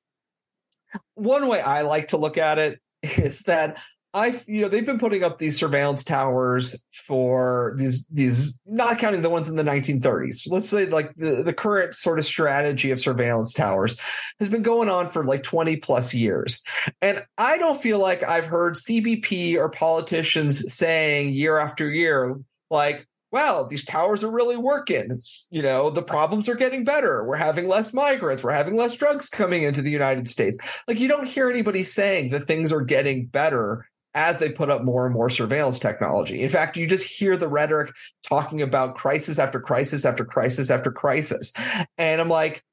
one 1.14 1.48
way 1.48 1.60
I 1.60 1.82
like 1.82 2.08
to 2.08 2.16
look 2.16 2.38
at 2.38 2.58
it 2.58 2.80
is 3.02 3.40
that 3.42 3.78
I, 4.16 4.40
you 4.46 4.62
know, 4.62 4.68
they've 4.68 4.86
been 4.86 4.98
putting 4.98 5.22
up 5.22 5.36
these 5.36 5.58
surveillance 5.58 6.02
towers 6.02 6.82
for 6.90 7.74
these, 7.76 8.06
these, 8.06 8.62
not 8.64 8.98
counting 8.98 9.20
the 9.20 9.28
ones 9.28 9.50
in 9.50 9.56
the 9.56 9.62
1930s. 9.62 10.44
Let's 10.46 10.70
say 10.70 10.86
like 10.86 11.14
the, 11.16 11.42
the 11.42 11.52
current 11.52 11.94
sort 11.94 12.18
of 12.18 12.24
strategy 12.24 12.90
of 12.92 12.98
surveillance 12.98 13.52
towers 13.52 14.00
has 14.40 14.48
been 14.48 14.62
going 14.62 14.88
on 14.88 15.08
for 15.08 15.22
like 15.22 15.42
20 15.42 15.76
plus 15.76 16.14
years. 16.14 16.62
And 17.02 17.26
I 17.36 17.58
don't 17.58 17.78
feel 17.78 17.98
like 17.98 18.22
I've 18.22 18.46
heard 18.46 18.76
CBP 18.76 19.56
or 19.56 19.68
politicians 19.68 20.72
saying 20.72 21.34
year 21.34 21.58
after 21.58 21.90
year, 21.90 22.40
like, 22.70 23.06
wow, 23.32 23.64
these 23.64 23.84
towers 23.84 24.24
are 24.24 24.30
really 24.30 24.56
working. 24.56 25.08
It's, 25.10 25.46
you 25.50 25.60
know, 25.60 25.90
the 25.90 26.00
problems 26.00 26.48
are 26.48 26.54
getting 26.54 26.84
better. 26.84 27.22
We're 27.22 27.36
having 27.36 27.68
less 27.68 27.92
migrants. 27.92 28.42
We're 28.42 28.52
having 28.52 28.76
less 28.76 28.94
drugs 28.94 29.28
coming 29.28 29.64
into 29.64 29.82
the 29.82 29.90
United 29.90 30.26
States. 30.26 30.56
Like, 30.88 31.00
you 31.00 31.08
don't 31.08 31.28
hear 31.28 31.50
anybody 31.50 31.84
saying 31.84 32.30
that 32.30 32.46
things 32.46 32.72
are 32.72 32.80
getting 32.80 33.26
better 33.26 33.84
as 34.16 34.38
they 34.38 34.50
put 34.50 34.70
up 34.70 34.82
more 34.82 35.04
and 35.04 35.14
more 35.14 35.28
surveillance 35.28 35.78
technology. 35.78 36.42
In 36.42 36.48
fact, 36.48 36.76
you 36.76 36.86
just 36.86 37.04
hear 37.04 37.36
the 37.36 37.48
rhetoric 37.48 37.92
talking 38.24 38.62
about 38.62 38.94
crisis 38.94 39.38
after 39.38 39.60
crisis 39.60 40.06
after 40.06 40.24
crisis 40.24 40.70
after 40.70 40.90
crisis. 40.90 41.52
And 41.98 42.20
I'm 42.20 42.30
like, 42.30 42.64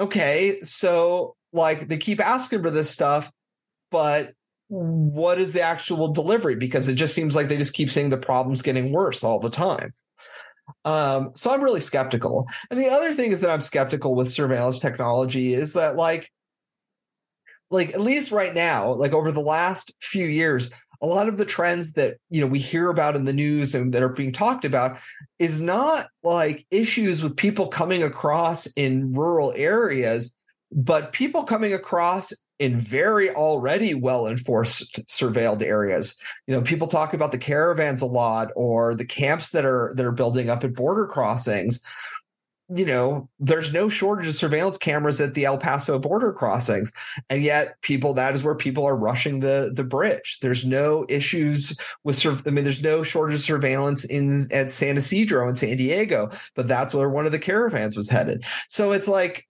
okay, 0.00 0.58
so 0.60 1.36
like 1.52 1.86
they 1.88 1.98
keep 1.98 2.18
asking 2.18 2.62
for 2.62 2.70
this 2.70 2.90
stuff, 2.90 3.30
but 3.90 4.32
what 4.68 5.38
is 5.38 5.52
the 5.52 5.60
actual 5.60 6.08
delivery? 6.08 6.56
Because 6.56 6.88
it 6.88 6.94
just 6.94 7.14
seems 7.14 7.34
like 7.34 7.48
they 7.48 7.58
just 7.58 7.74
keep 7.74 7.90
saying 7.90 8.08
the 8.08 8.16
problem's 8.16 8.62
getting 8.62 8.90
worse 8.90 9.22
all 9.22 9.38
the 9.38 9.50
time. 9.50 9.92
Um, 10.86 11.32
so 11.34 11.50
I'm 11.50 11.62
really 11.62 11.80
skeptical. 11.80 12.46
And 12.70 12.80
the 12.80 12.88
other 12.88 13.12
thing 13.12 13.32
is 13.32 13.42
that 13.42 13.50
I'm 13.50 13.60
skeptical 13.60 14.14
with 14.14 14.32
surveillance 14.32 14.78
technology 14.78 15.52
is 15.52 15.74
that 15.74 15.96
like 15.96 16.30
like 17.70 17.94
at 17.94 18.00
least 18.00 18.32
right 18.32 18.54
now, 18.54 18.92
like 18.92 19.12
over 19.12 19.32
the 19.32 19.40
last 19.40 19.92
few 20.00 20.26
years, 20.26 20.70
a 21.02 21.06
lot 21.06 21.28
of 21.28 21.38
the 21.38 21.44
trends 21.44 21.94
that 21.94 22.18
you 22.28 22.40
know 22.40 22.46
we 22.46 22.58
hear 22.58 22.90
about 22.90 23.16
in 23.16 23.24
the 23.24 23.32
news 23.32 23.74
and 23.74 23.92
that 23.94 24.02
are 24.02 24.10
being 24.10 24.32
talked 24.32 24.64
about 24.64 24.98
is 25.38 25.60
not 25.60 26.08
like 26.22 26.66
issues 26.70 27.22
with 27.22 27.36
people 27.36 27.68
coming 27.68 28.02
across 28.02 28.66
in 28.76 29.14
rural 29.14 29.52
areas 29.56 30.32
but 30.72 31.12
people 31.12 31.42
coming 31.42 31.72
across 31.72 32.32
in 32.58 32.76
very 32.76 33.30
already 33.30 33.94
well 33.94 34.26
enforced 34.26 35.04
surveilled 35.06 35.62
areas. 35.62 36.16
You 36.46 36.54
know 36.54 36.62
people 36.62 36.86
talk 36.86 37.14
about 37.14 37.32
the 37.32 37.38
caravans 37.38 38.02
a 38.02 38.06
lot 38.06 38.50
or 38.54 38.94
the 38.94 39.04
camps 39.04 39.50
that 39.50 39.64
are 39.64 39.92
that 39.96 40.06
are 40.06 40.12
building 40.12 40.50
up 40.50 40.62
at 40.64 40.74
border 40.74 41.06
crossings 41.06 41.84
you 42.74 42.86
know, 42.86 43.28
there's 43.40 43.72
no 43.72 43.88
shortage 43.88 44.28
of 44.28 44.34
surveillance 44.34 44.78
cameras 44.78 45.20
at 45.20 45.34
the 45.34 45.44
El 45.44 45.58
Paso 45.58 45.98
border 45.98 46.32
crossings. 46.32 46.92
And 47.28 47.42
yet 47.42 47.80
people, 47.82 48.14
that 48.14 48.34
is 48.34 48.44
where 48.44 48.54
people 48.54 48.84
are 48.84 48.96
rushing 48.96 49.40
the, 49.40 49.72
the 49.74 49.84
bridge. 49.84 50.38
There's 50.40 50.64
no 50.64 51.04
issues 51.08 51.76
with, 52.04 52.24
I 52.46 52.50
mean, 52.50 52.64
there's 52.64 52.82
no 52.82 53.02
shortage 53.02 53.36
of 53.36 53.42
surveillance 53.42 54.04
in 54.04 54.46
at 54.52 54.70
San 54.70 54.96
Ysidro 54.96 55.48
in 55.48 55.54
San 55.56 55.76
Diego, 55.76 56.30
but 56.54 56.68
that's 56.68 56.94
where 56.94 57.10
one 57.10 57.26
of 57.26 57.32
the 57.32 57.38
caravans 57.38 57.96
was 57.96 58.08
headed. 58.08 58.44
So 58.68 58.92
it's 58.92 59.08
like, 59.08 59.46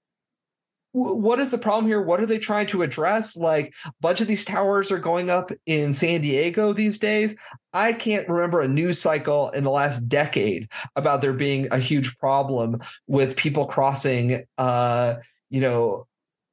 what 0.93 1.39
is 1.39 1.51
the 1.51 1.59
problem 1.59 1.87
here? 1.87 2.03
What 2.03 2.21
are 2.21 2.27
they 2.27 2.39
trying 2.39 2.67
to 2.69 2.83
address? 2.83 3.37
Like 3.37 3.75
a 3.87 3.93
bunch 4.01 4.21
of 4.21 4.27
these 4.27 4.45
towers 4.45 4.91
are 4.91 4.99
going 4.99 5.31
up 5.31 5.51
in 5.67 5.95
San 5.95 6.21
Diego 6.21 6.73
these 6.73 6.99
days. 6.99 7.37
I 7.73 7.93
can't 7.93 8.29
remember 8.29 8.61
a 8.61 8.69
news 8.69 9.01
cycle 9.01 9.51
in 9.51 9.63
the 9.65 9.71
last 9.71 10.09
decade 10.09 10.69
about 10.97 11.21
there 11.21 11.33
being 11.33 11.69
a 11.71 11.79
huge 11.79 12.19
problem 12.19 12.81
with 13.07 13.37
people 13.37 13.67
crossing 13.67 14.43
uh 14.59 15.17
you 15.51 15.61
know 15.61 16.07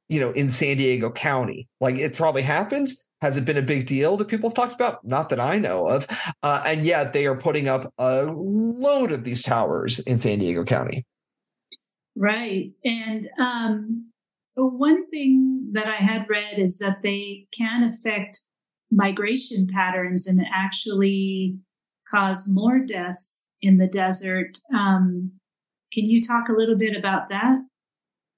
you 0.08 0.20
know 0.20 0.30
in 0.30 0.50
San 0.50 0.76
Diego 0.76 1.10
County. 1.10 1.68
Like 1.80 1.96
it 1.96 2.14
probably 2.14 2.42
happens. 2.42 3.04
Has 3.20 3.36
it 3.36 3.44
been 3.44 3.56
a 3.56 3.62
big 3.62 3.86
deal 3.86 4.16
that 4.16 4.28
people 4.28 4.48
have 4.48 4.54
talked 4.54 4.74
about? 4.74 5.04
Not 5.04 5.30
that 5.30 5.40
I 5.40 5.58
know 5.58 5.88
of. 5.88 6.06
Uh, 6.44 6.62
and 6.64 6.84
yet 6.84 7.12
they 7.12 7.26
are 7.26 7.36
putting 7.36 7.66
up 7.66 7.92
a 7.98 8.26
load 8.26 9.10
of 9.10 9.24
these 9.24 9.42
towers 9.42 9.98
in 9.98 10.20
San 10.20 10.38
Diego 10.38 10.62
County. 10.62 11.04
Right. 12.14 12.70
And 12.84 13.28
um 13.40 14.12
one 14.66 15.08
thing 15.10 15.70
that 15.72 15.86
I 15.86 15.96
had 15.96 16.26
read 16.28 16.58
is 16.58 16.78
that 16.78 17.02
they 17.02 17.46
can 17.56 17.84
affect 17.84 18.40
migration 18.90 19.68
patterns 19.72 20.26
and 20.26 20.40
actually 20.52 21.56
cause 22.10 22.48
more 22.48 22.78
deaths 22.78 23.46
in 23.60 23.78
the 23.78 23.86
desert. 23.86 24.58
Um, 24.74 25.32
can 25.92 26.04
you 26.04 26.22
talk 26.22 26.48
a 26.48 26.52
little 26.52 26.76
bit 26.76 26.96
about 26.96 27.28
that? 27.28 27.58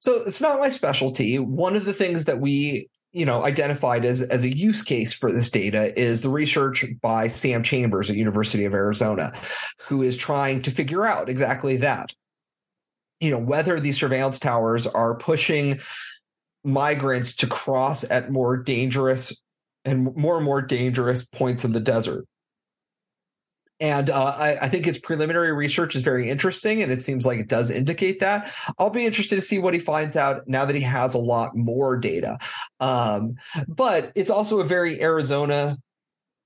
So 0.00 0.22
it's 0.26 0.40
not 0.40 0.60
my 0.60 0.70
specialty. 0.70 1.38
One 1.38 1.76
of 1.76 1.84
the 1.84 1.92
things 1.92 2.24
that 2.24 2.40
we 2.40 2.88
you 3.12 3.26
know 3.26 3.44
identified 3.44 4.04
as 4.04 4.22
as 4.22 4.44
a 4.44 4.56
use 4.56 4.82
case 4.82 5.12
for 5.12 5.32
this 5.32 5.50
data 5.50 5.98
is 6.00 6.22
the 6.22 6.28
research 6.28 6.84
by 7.02 7.28
Sam 7.28 7.62
Chambers 7.62 8.08
at 8.08 8.16
University 8.16 8.64
of 8.64 8.72
Arizona 8.72 9.32
who 9.80 10.02
is 10.02 10.16
trying 10.16 10.62
to 10.62 10.70
figure 10.70 11.04
out 11.04 11.28
exactly 11.28 11.76
that 11.78 12.14
you 13.20 13.30
know 13.30 13.38
whether 13.38 13.78
these 13.78 13.98
surveillance 13.98 14.38
towers 14.38 14.86
are 14.86 15.16
pushing 15.16 15.78
migrants 16.64 17.36
to 17.36 17.46
cross 17.46 18.08
at 18.10 18.30
more 18.30 18.56
dangerous 18.56 19.42
and 19.84 20.14
more 20.16 20.36
and 20.36 20.44
more 20.44 20.60
dangerous 20.60 21.24
points 21.24 21.64
in 21.64 21.72
the 21.72 21.80
desert. 21.80 22.26
And 23.78 24.10
uh, 24.10 24.24
I, 24.24 24.66
I, 24.66 24.68
think 24.68 24.84
his 24.84 24.98
preliminary 24.98 25.54
research 25.54 25.96
is 25.96 26.02
very 26.02 26.28
interesting, 26.28 26.82
and 26.82 26.92
it 26.92 27.00
seems 27.00 27.24
like 27.24 27.38
it 27.38 27.48
does 27.48 27.70
indicate 27.70 28.20
that. 28.20 28.52
I'll 28.78 28.90
be 28.90 29.06
interested 29.06 29.36
to 29.36 29.42
see 29.42 29.58
what 29.58 29.72
he 29.72 29.80
finds 29.80 30.16
out 30.16 30.46
now 30.46 30.66
that 30.66 30.76
he 30.76 30.82
has 30.82 31.14
a 31.14 31.18
lot 31.18 31.56
more 31.56 31.96
data. 31.96 32.36
Um, 32.78 33.36
but 33.66 34.12
it's 34.14 34.28
also 34.28 34.60
a 34.60 34.64
very 34.64 35.02
Arizona, 35.02 35.78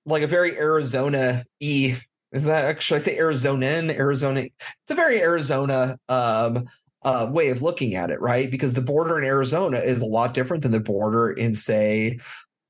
like 0.06 0.22
a 0.22 0.28
very 0.28 0.56
Arizona 0.56 1.42
e. 1.58 1.96
Is 2.35 2.44
that 2.44 2.64
actually 2.64 3.01
I 3.01 3.03
say 3.03 3.16
Arizonan? 3.16 3.97
Arizona. 3.97 4.40
It's 4.40 4.90
a 4.90 4.94
very 4.94 5.23
Arizona 5.23 5.99
um, 6.09 6.64
uh, 7.03 7.31
way 7.31 7.51
of 7.51 7.62
looking 7.62 7.94
at 7.94 8.11
it, 8.11 8.20
right? 8.20 8.51
Because 8.51 8.75
the 8.75 8.81
border 8.81 9.18
in 9.18 9.25
Arizona 9.25 9.79
is 9.79 10.03
a 10.03 10.07
lot 10.07 10.35
different 10.35 10.64
than 10.64 10.73
the 10.73 10.81
border 10.81 11.31
in, 11.31 11.55
say, 11.55 12.18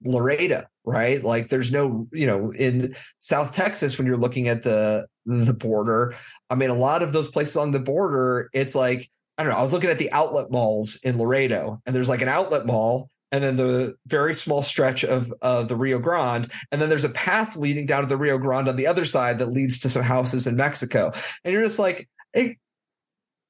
Laredo, 0.05 0.65
right? 0.85 1.25
Like 1.25 1.49
there's 1.49 1.73
no, 1.73 2.07
you 2.13 2.27
know, 2.27 2.53
in 2.53 2.95
South 3.21 3.55
Texas, 3.55 3.97
when 3.97 4.07
you're 4.07 4.19
looking 4.19 4.49
at 4.49 4.63
the 4.63 5.07
the 5.25 5.55
border. 5.55 6.15
I 6.51 6.57
mean, 6.57 6.69
a 6.69 6.75
lot 6.75 7.03
of 7.03 7.15
those 7.15 7.31
places 7.31 7.57
on 7.57 7.71
the 7.71 7.81
border, 7.81 8.51
it's 8.53 8.75
like, 8.75 9.09
I 9.39 9.45
don't 9.45 9.53
know, 9.53 9.59
I 9.59 9.63
was 9.63 9.73
looking 9.73 9.89
at 9.89 9.99
the 9.99 10.13
outlet 10.13 10.51
malls 10.51 11.01
in 11.03 11.17
Laredo, 11.17 11.79
and 11.87 11.97
there's 11.97 12.09
like 12.09 12.21
an 12.21 12.29
outlet 12.29 12.67
mall 12.67 13.09
and 13.35 13.43
then 13.43 13.57
the 13.57 13.97
very 14.07 14.33
small 14.33 14.63
stretch 14.63 15.03
of 15.03 15.35
of 15.43 15.67
the 15.67 15.75
Rio 15.75 15.99
Grande, 15.99 16.49
and 16.71 16.81
then 16.81 16.89
there's 16.89 17.03
a 17.03 17.09
path 17.09 17.57
leading 17.57 17.85
down 17.85 18.03
to 18.03 18.09
the 18.09 18.17
Rio 18.17 18.39
Grande 18.39 18.69
on 18.69 18.77
the 18.77 18.87
other 18.87 19.05
side 19.05 19.41
that 19.41 19.47
leads 19.47 19.81
to 19.81 19.89
some 19.91 20.03
houses 20.03 20.47
in 20.47 20.55
Mexico, 20.55 21.13
and 21.43 21.53
you're 21.53 21.65
just 21.65 21.81
like, 21.81 22.09
hey, 22.33 22.59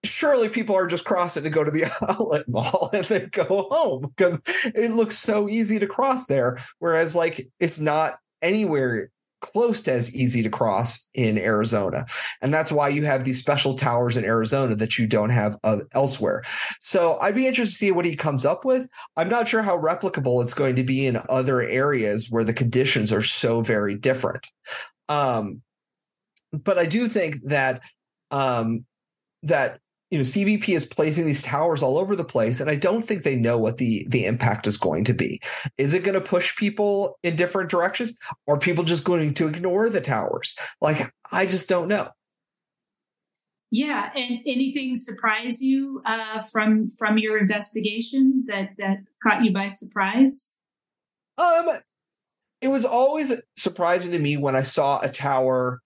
surely 0.02 0.48
people 0.48 0.74
are 0.74 0.86
just 0.86 1.04
crossing 1.04 1.42
to 1.42 1.50
go 1.50 1.62
to 1.62 1.70
the 1.70 1.84
outlet 2.08 2.48
mall 2.48 2.88
and 2.94 3.04
then 3.04 3.28
go 3.30 3.68
home 3.70 4.10
because 4.16 4.40
it 4.74 4.90
looks 4.90 5.18
so 5.18 5.50
easy 5.50 5.78
to 5.78 5.86
cross 5.86 6.24
there, 6.24 6.58
whereas 6.78 7.14
like 7.14 7.46
it's 7.60 7.78
not 7.78 8.14
anywhere 8.40 9.10
close 9.44 9.83
to 9.83 9.92
as 9.92 10.14
easy 10.14 10.42
to 10.42 10.48
cross 10.48 11.11
in 11.12 11.37
Arizona. 11.37 12.07
And 12.40 12.52
that's 12.52 12.72
why 12.72 12.88
you 12.88 13.04
have 13.04 13.24
these 13.24 13.38
special 13.38 13.74
towers 13.74 14.16
in 14.16 14.24
Arizona 14.24 14.74
that 14.76 14.96
you 14.96 15.07
don't 15.07 15.30
have 15.30 15.57
uh, 15.62 15.80
elsewhere. 15.92 16.42
So 16.80 17.18
I'd 17.20 17.35
be 17.35 17.46
interested 17.46 17.74
to 17.74 17.78
see 17.78 17.92
what 17.92 18.07
he 18.07 18.16
comes 18.16 18.46
up 18.46 18.64
with. 18.64 18.88
I'm 19.18 19.28
not 19.28 19.46
sure 19.46 19.62
how 19.62 19.78
replicable 19.78 20.42
it's 20.42 20.54
going 20.54 20.76
to 20.76 20.83
be 20.83 21.07
in 21.07 21.18
other 21.28 21.61
areas 21.61 22.28
where 22.30 22.44
the 22.44 22.54
conditions 22.54 23.12
are 23.12 23.22
so 23.22 23.61
very 23.61 23.94
different. 23.94 24.46
Um, 25.11 25.61
but 26.52 26.78
I 26.78 26.87
do 26.87 27.07
think 27.07 27.37
that 27.44 27.83
um, 28.30 28.87
that 29.42 29.78
you 30.14 30.20
know 30.20 30.24
CBP 30.24 30.77
is 30.77 30.87
placing 30.87 31.27
these 31.27 31.42
towers 31.42 31.83
all 31.83 31.98
over 31.98 32.14
the 32.14 32.22
place, 32.22 32.61
and 32.61 32.70
I 32.70 32.77
don't 32.77 33.03
think 33.03 33.24
they 33.24 33.35
know 33.35 33.59
what 33.59 33.79
the 33.79 34.07
the 34.09 34.27
impact 34.27 34.68
is 34.68 34.77
going 34.77 35.03
to 35.07 35.12
be. 35.12 35.40
Is 35.77 35.92
it 35.92 36.05
going 36.05 36.14
to 36.14 36.20
push 36.20 36.55
people 36.55 37.18
in 37.24 37.35
different 37.35 37.68
directions, 37.68 38.16
or 38.46 38.57
people 38.57 38.85
just 38.85 39.03
going 39.03 39.35
to 39.35 39.48
ignore 39.48 39.90
the 39.90 40.00
towers? 40.00 40.55
Like 40.81 41.12
I 41.33 41.46
just 41.46 41.68
don't 41.68 41.88
know. 41.88 42.11
Yeah, 43.72 44.09
and 44.14 44.38
anything 44.46 44.94
surprise 44.94 45.61
you 45.61 46.00
uh, 46.07 46.42
from 46.42 46.92
from 46.96 47.18
your 47.18 47.37
investigation 47.37 48.44
that 48.46 48.68
that 48.79 48.98
caught 49.20 49.42
you 49.42 49.53
by 49.53 49.66
surprise? 49.66 50.55
Um, 51.38 51.70
it 52.61 52.68
was 52.68 52.85
always 52.85 53.33
surprising 53.57 54.12
to 54.12 54.20
me 54.20 54.37
when 54.37 54.55
I 54.55 54.62
saw 54.62 55.00
a 55.00 55.09
tower 55.09 55.81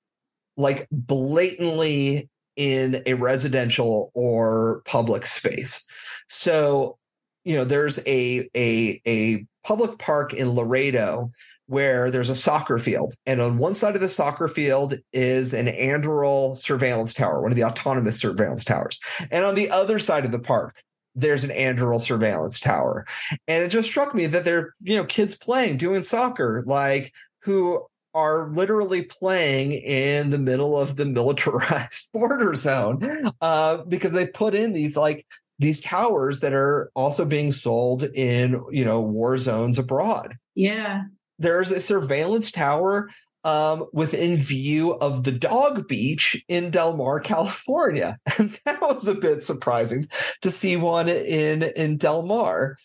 like 0.59 0.87
blatantly 0.93 2.29
in 2.59 3.03
a 3.07 3.15
residential 3.15 4.11
or 4.13 4.83
public 4.85 5.25
space. 5.25 5.87
So, 6.29 6.99
you 7.45 7.57
know, 7.57 7.65
there's 7.65 7.99
a 8.07 8.51
a 8.55 9.01
a 9.07 9.47
public 9.65 9.99
park 9.99 10.35
in 10.35 10.51
Laredo 10.51 11.31
where 11.67 12.11
there's 12.11 12.31
a 12.31 12.35
soccer 12.35 12.79
field, 12.79 13.15
and 13.25 13.41
on 13.41 13.59
one 13.59 13.75
side 13.75 13.95
of 13.95 14.01
the 14.01 14.09
soccer 14.09 14.49
field 14.49 14.95
is 15.13 15.55
an 15.55 15.67
Anduril 15.67 16.57
surveillance 16.57 17.15
tower, 17.15 17.41
one 17.41 17.53
of 17.53 17.57
the 17.57 17.65
autonomous 17.65 18.19
surveillance 18.19 18.65
towers, 18.65 18.99
and 19.31 19.45
on 19.45 19.55
the 19.55 19.71
other 19.71 19.99
side 19.99 20.27
of 20.27 20.33
the 20.33 20.39
park 20.39 20.83
there's 21.15 21.43
an 21.43 21.51
Anduril 21.51 22.01
surveillance 22.01 22.61
tower. 22.61 23.05
And 23.49 23.65
it 23.65 23.71
just 23.71 23.89
struck 23.89 24.15
me 24.15 24.27
that 24.27 24.45
they're, 24.45 24.75
you 24.81 24.95
know, 24.95 25.05
kids 25.05 25.37
playing, 25.37 25.77
doing 25.77 26.05
soccer, 26.05 26.63
like 26.65 27.13
who 27.43 27.88
are 28.15 28.49
literally 28.51 29.03
playing 29.03 29.73
in 29.73 30.31
the 30.31 30.39
middle 30.39 30.79
of 30.79 30.97
the 30.97 31.05
militarized 31.05 32.09
border 32.13 32.55
zone 32.55 33.33
uh, 33.41 33.79
because 33.89 34.13
they 34.13 34.27
put 34.27 34.55
in 34.55 34.73
these 34.73 34.97
like 34.97 35.27
these 35.59 35.81
towers 35.81 36.41
that 36.41 36.53
are 36.53 36.91
also 36.95 37.25
being 37.25 37.53
sold 37.53 38.05
in 38.05 38.63
you 38.71 38.85
know 38.85 39.01
war 39.01 39.39
zones 39.39 39.79
abroad. 39.79 40.37
Yeah, 40.55 41.03
there's 41.39 41.71
a 41.71 41.81
surveillance 41.81 42.51
tower 42.51 43.09
um, 43.45 43.87
within 43.93 44.37
view 44.37 44.93
of 44.93 45.25
the 45.25 45.33
dog 45.33 45.89
beach 45.89 46.45
in 46.49 46.71
Del 46.71 46.97
Mar, 46.97 47.21
California, 47.21 48.19
and 48.39 48.59
that 48.65 48.81
was 48.81 49.07
a 49.07 49.15
bit 49.15 49.43
surprising 49.43 50.09
to 50.43 50.51
see 50.51 50.77
one 50.77 51.09
in 51.09 51.63
in 51.63 51.97
Del 51.97 52.23
Mar. 52.23 52.77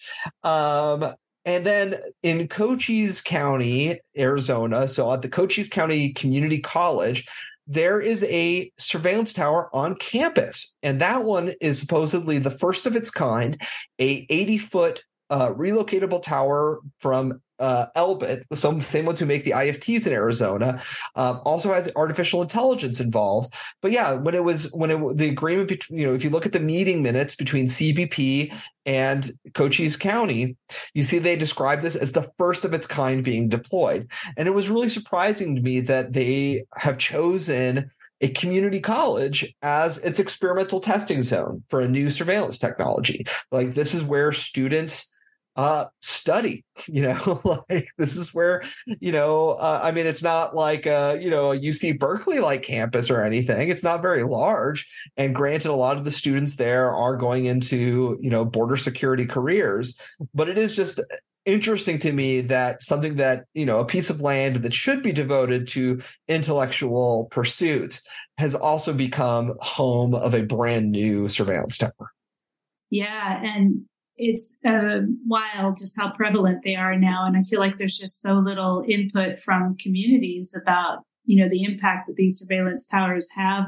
Um, 0.43 1.13
and 1.45 1.65
then 1.65 1.95
in 2.21 2.47
Cochise 2.47 3.21
County, 3.21 3.99
Arizona, 4.17 4.87
so 4.87 5.11
at 5.11 5.21
the 5.21 5.29
Cochise 5.29 5.69
County 5.69 6.13
Community 6.13 6.59
College, 6.59 7.27
there 7.67 8.01
is 8.01 8.23
a 8.25 8.71
surveillance 8.77 9.33
tower 9.33 9.69
on 9.73 9.95
campus. 9.95 10.77
And 10.83 10.99
that 11.01 11.23
one 11.23 11.53
is 11.61 11.79
supposedly 11.79 12.37
the 12.37 12.51
first 12.51 12.85
of 12.85 12.95
its 12.95 13.09
kind, 13.09 13.61
a 13.99 14.25
80 14.29 14.57
foot 14.57 15.03
uh, 15.29 15.53
relocatable 15.53 16.21
tower 16.21 16.79
from 16.99 17.41
uh, 17.59 17.87
Elbit, 17.95 18.43
the 18.49 18.81
same 18.81 19.05
ones 19.05 19.19
who 19.19 19.25
make 19.25 19.43
the 19.43 19.51
IFTs 19.51 20.07
in 20.07 20.13
Arizona, 20.13 20.81
um, 21.15 21.41
also 21.45 21.73
has 21.73 21.91
artificial 21.95 22.41
intelligence 22.41 22.99
involved. 22.99 23.53
But 23.81 23.91
yeah, 23.91 24.15
when 24.15 24.35
it 24.35 24.43
was 24.43 24.71
when 24.73 24.91
it 24.91 25.17
the 25.17 25.29
agreement 25.29 25.69
between 25.69 25.99
you 25.99 26.07
know 26.07 26.13
if 26.13 26.23
you 26.23 26.29
look 26.29 26.45
at 26.45 26.53
the 26.53 26.59
meeting 26.59 27.03
minutes 27.03 27.35
between 27.35 27.67
CBP 27.67 28.53
and 28.85 29.31
Cochise 29.53 29.95
County, 29.95 30.57
you 30.93 31.03
see 31.03 31.19
they 31.19 31.35
describe 31.35 31.81
this 31.81 31.95
as 31.95 32.11
the 32.11 32.29
first 32.37 32.65
of 32.65 32.73
its 32.73 32.87
kind 32.87 33.23
being 33.23 33.49
deployed, 33.49 34.09
and 34.37 34.47
it 34.47 34.51
was 34.51 34.69
really 34.69 34.89
surprising 34.89 35.55
to 35.55 35.61
me 35.61 35.79
that 35.81 36.13
they 36.13 36.65
have 36.75 36.97
chosen 36.97 37.91
a 38.21 38.29
community 38.29 38.79
college 38.79 39.53
as 39.61 39.97
its 39.97 40.17
experimental 40.17 40.79
testing 40.79 41.21
zone 41.21 41.61
for 41.67 41.81
a 41.81 41.89
new 41.89 42.09
surveillance 42.09 42.57
technology. 42.57 43.25
Like 43.51 43.73
this 43.73 43.93
is 43.93 44.01
where 44.01 44.31
students 44.31 45.12
uh 45.55 45.85
study 46.01 46.65
you 46.87 47.01
know 47.01 47.63
like 47.69 47.87
this 47.97 48.17
is 48.17 48.33
where 48.33 48.63
you 48.99 49.11
know 49.11 49.51
uh, 49.51 49.79
i 49.83 49.91
mean 49.91 50.05
it's 50.05 50.23
not 50.23 50.55
like 50.55 50.87
uh 50.87 51.15
you 51.19 51.29
know 51.29 51.51
a 51.51 51.59
uc 51.59 51.99
berkeley 51.99 52.39
like 52.39 52.63
campus 52.63 53.09
or 53.09 53.23
anything. 53.23 53.69
It's 53.69 53.83
not 53.83 54.01
very 54.01 54.23
large 54.23 54.89
and 55.17 55.35
granted 55.35 55.69
a 55.69 55.75
lot 55.75 55.97
of 55.97 56.03
the 56.03 56.11
students 56.11 56.55
there 56.55 56.91
are 56.91 57.15
going 57.15 57.45
into 57.45 58.17
you 58.21 58.29
know 58.29 58.45
border 58.45 58.77
security 58.77 59.25
careers 59.25 59.99
but 60.33 60.49
it 60.49 60.57
is 60.57 60.75
just 60.75 60.99
interesting 61.45 61.99
to 61.99 62.11
me 62.11 62.41
that 62.41 62.83
something 62.83 63.15
that 63.15 63.45
you 63.53 63.65
know 63.65 63.79
a 63.79 63.85
piece 63.85 64.09
of 64.09 64.21
land 64.21 64.57
that 64.57 64.73
should 64.73 65.03
be 65.03 65.11
devoted 65.11 65.67
to 65.67 66.01
intellectual 66.27 67.27
pursuits 67.31 68.07
has 68.37 68.55
also 68.55 68.93
become 68.93 69.53
home 69.59 70.15
of 70.15 70.33
a 70.33 70.43
brand 70.43 70.91
new 70.91 71.27
surveillance 71.27 71.77
tower. 71.77 72.11
Yeah 72.89 73.41
and 73.43 73.85
it's 74.17 74.53
uh, 74.65 74.99
wild 75.25 75.77
just 75.77 75.99
how 75.99 76.11
prevalent 76.11 76.63
they 76.63 76.75
are 76.75 76.97
now. 76.97 77.25
And 77.25 77.35
I 77.35 77.43
feel 77.43 77.59
like 77.59 77.77
there's 77.77 77.97
just 77.97 78.21
so 78.21 78.33
little 78.33 78.83
input 78.87 79.39
from 79.39 79.75
communities 79.77 80.55
about, 80.59 80.99
you 81.25 81.41
know, 81.41 81.49
the 81.49 81.63
impact 81.63 82.07
that 82.07 82.15
these 82.15 82.39
surveillance 82.39 82.85
towers 82.85 83.29
have 83.35 83.65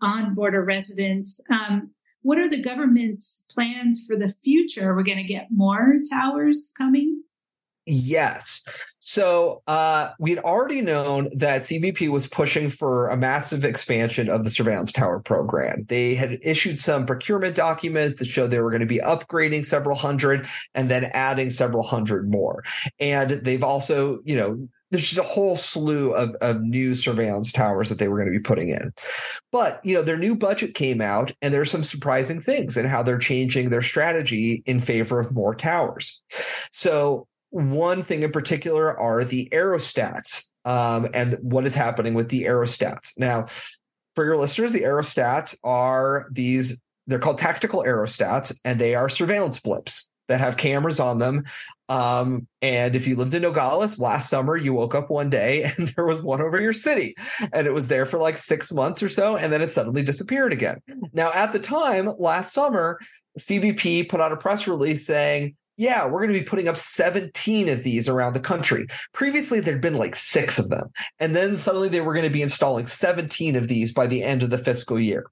on 0.00 0.34
border 0.34 0.64
residents. 0.64 1.40
Um, 1.50 1.90
what 2.22 2.38
are 2.38 2.48
the 2.48 2.62
government's 2.62 3.44
plans 3.50 4.04
for 4.06 4.16
the 4.16 4.34
future? 4.42 4.94
We're 4.94 5.02
going 5.02 5.18
to 5.18 5.24
get 5.24 5.48
more 5.50 5.94
towers 6.10 6.72
coming? 6.76 7.22
Yes. 7.86 8.66
So 8.98 9.62
uh, 9.68 10.10
we'd 10.18 10.40
already 10.40 10.82
known 10.82 11.30
that 11.36 11.62
CBP 11.62 12.08
was 12.08 12.26
pushing 12.26 12.68
for 12.68 13.08
a 13.08 13.16
massive 13.16 13.64
expansion 13.64 14.28
of 14.28 14.42
the 14.42 14.50
surveillance 14.50 14.90
tower 14.90 15.20
program. 15.20 15.84
They 15.88 16.16
had 16.16 16.40
issued 16.42 16.76
some 16.76 17.06
procurement 17.06 17.54
documents 17.54 18.16
that 18.16 18.24
showed 18.24 18.48
they 18.48 18.60
were 18.60 18.72
going 18.72 18.80
to 18.80 18.86
be 18.86 18.98
upgrading 18.98 19.64
several 19.64 19.96
hundred 19.96 20.48
and 20.74 20.90
then 20.90 21.04
adding 21.14 21.50
several 21.50 21.84
hundred 21.84 22.28
more. 22.28 22.64
And 22.98 23.30
they've 23.30 23.62
also, 23.62 24.18
you 24.24 24.34
know, 24.34 24.68
there's 24.90 25.06
just 25.06 25.18
a 25.18 25.22
whole 25.22 25.54
slew 25.54 26.12
of, 26.12 26.34
of 26.40 26.60
new 26.60 26.96
surveillance 26.96 27.52
towers 27.52 27.88
that 27.88 27.98
they 27.98 28.08
were 28.08 28.16
going 28.16 28.32
to 28.32 28.38
be 28.38 28.42
putting 28.42 28.70
in. 28.70 28.92
But, 29.52 29.80
you 29.84 29.94
know, 29.94 30.02
their 30.02 30.18
new 30.18 30.34
budget 30.34 30.74
came 30.74 31.00
out 31.00 31.30
and 31.40 31.54
there's 31.54 31.70
some 31.70 31.84
surprising 31.84 32.40
things 32.40 32.76
in 32.76 32.86
how 32.86 33.04
they're 33.04 33.18
changing 33.18 33.70
their 33.70 33.82
strategy 33.82 34.64
in 34.66 34.80
favor 34.80 35.20
of 35.20 35.32
more 35.32 35.54
towers. 35.54 36.24
So 36.72 37.28
one 37.56 38.02
thing 38.02 38.22
in 38.22 38.32
particular 38.32 38.98
are 38.98 39.24
the 39.24 39.48
aerostats 39.50 40.50
um, 40.66 41.08
and 41.14 41.38
what 41.40 41.64
is 41.64 41.74
happening 41.74 42.12
with 42.12 42.28
the 42.28 42.42
aerostats. 42.42 43.12
Now, 43.16 43.46
for 44.14 44.24
your 44.24 44.36
listeners, 44.36 44.72
the 44.72 44.82
aerostats 44.82 45.56
are 45.64 46.26
these, 46.30 46.78
they're 47.06 47.18
called 47.18 47.38
tactical 47.38 47.82
aerostats, 47.82 48.58
and 48.64 48.78
they 48.78 48.94
are 48.94 49.08
surveillance 49.08 49.58
blips 49.58 50.10
that 50.28 50.40
have 50.40 50.58
cameras 50.58 51.00
on 51.00 51.18
them. 51.18 51.44
Um, 51.88 52.46
and 52.60 52.94
if 52.94 53.06
you 53.06 53.16
lived 53.16 53.32
in 53.32 53.42
Nogales 53.42 53.98
last 53.98 54.28
summer, 54.28 54.56
you 54.56 54.74
woke 54.74 54.94
up 54.94 55.08
one 55.08 55.30
day 55.30 55.62
and 55.78 55.88
there 55.88 56.04
was 56.04 56.22
one 56.22 56.42
over 56.42 56.60
your 56.60 56.74
city, 56.74 57.14
and 57.54 57.66
it 57.66 57.72
was 57.72 57.88
there 57.88 58.04
for 58.04 58.18
like 58.18 58.36
six 58.36 58.70
months 58.70 59.02
or 59.02 59.08
so, 59.08 59.36
and 59.36 59.50
then 59.50 59.62
it 59.62 59.70
suddenly 59.70 60.02
disappeared 60.02 60.52
again. 60.52 60.82
Now, 61.14 61.32
at 61.32 61.54
the 61.54 61.58
time 61.58 62.10
last 62.18 62.52
summer, 62.52 62.98
CBP 63.38 64.10
put 64.10 64.20
out 64.20 64.32
a 64.32 64.36
press 64.36 64.66
release 64.66 65.06
saying, 65.06 65.56
yeah, 65.76 66.06
we're 66.06 66.20
going 66.20 66.32
to 66.32 66.38
be 66.38 66.44
putting 66.44 66.68
up 66.68 66.76
17 66.76 67.68
of 67.68 67.82
these 67.82 68.08
around 68.08 68.32
the 68.32 68.40
country. 68.40 68.86
Previously, 69.12 69.60
there'd 69.60 69.80
been 69.80 69.98
like 69.98 70.16
six 70.16 70.58
of 70.58 70.70
them. 70.70 70.90
And 71.18 71.36
then 71.36 71.56
suddenly 71.56 71.88
they 71.88 72.00
were 72.00 72.14
going 72.14 72.26
to 72.26 72.32
be 72.32 72.42
installing 72.42 72.86
17 72.86 73.56
of 73.56 73.68
these 73.68 73.92
by 73.92 74.06
the 74.06 74.22
end 74.22 74.42
of 74.42 74.50
the 74.50 74.58
fiscal 74.58 74.98
year. 74.98 75.26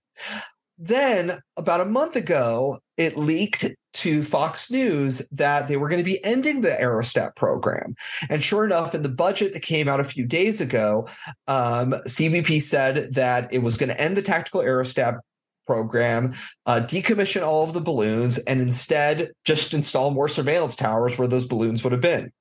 Then, 0.76 1.38
about 1.56 1.80
a 1.80 1.84
month 1.84 2.16
ago, 2.16 2.80
it 2.96 3.16
leaked 3.16 3.64
to 3.94 4.22
Fox 4.24 4.72
News 4.72 5.26
that 5.30 5.68
they 5.68 5.76
were 5.76 5.88
going 5.88 6.02
to 6.02 6.10
be 6.10 6.22
ending 6.24 6.62
the 6.62 6.70
Aerostat 6.70 7.36
program. 7.36 7.94
And 8.28 8.42
sure 8.42 8.64
enough, 8.64 8.92
in 8.92 9.02
the 9.02 9.08
budget 9.08 9.52
that 9.52 9.62
came 9.62 9.88
out 9.88 10.00
a 10.00 10.04
few 10.04 10.26
days 10.26 10.60
ago, 10.60 11.08
um, 11.46 11.92
CBP 12.08 12.60
said 12.60 13.14
that 13.14 13.52
it 13.52 13.60
was 13.60 13.76
going 13.76 13.90
to 13.90 14.00
end 14.00 14.16
the 14.16 14.22
tactical 14.22 14.62
Aerostat 14.62 15.20
program, 15.66 16.34
uh, 16.66 16.80
decommission 16.84 17.42
all 17.42 17.64
of 17.64 17.72
the 17.72 17.80
balloons, 17.80 18.38
and 18.38 18.60
instead 18.60 19.30
just 19.44 19.74
install 19.74 20.10
more 20.10 20.28
surveillance 20.28 20.76
towers 20.76 21.18
where 21.18 21.28
those 21.28 21.46
balloons 21.46 21.82
would 21.82 21.92
have 21.92 22.00
been. 22.00 22.32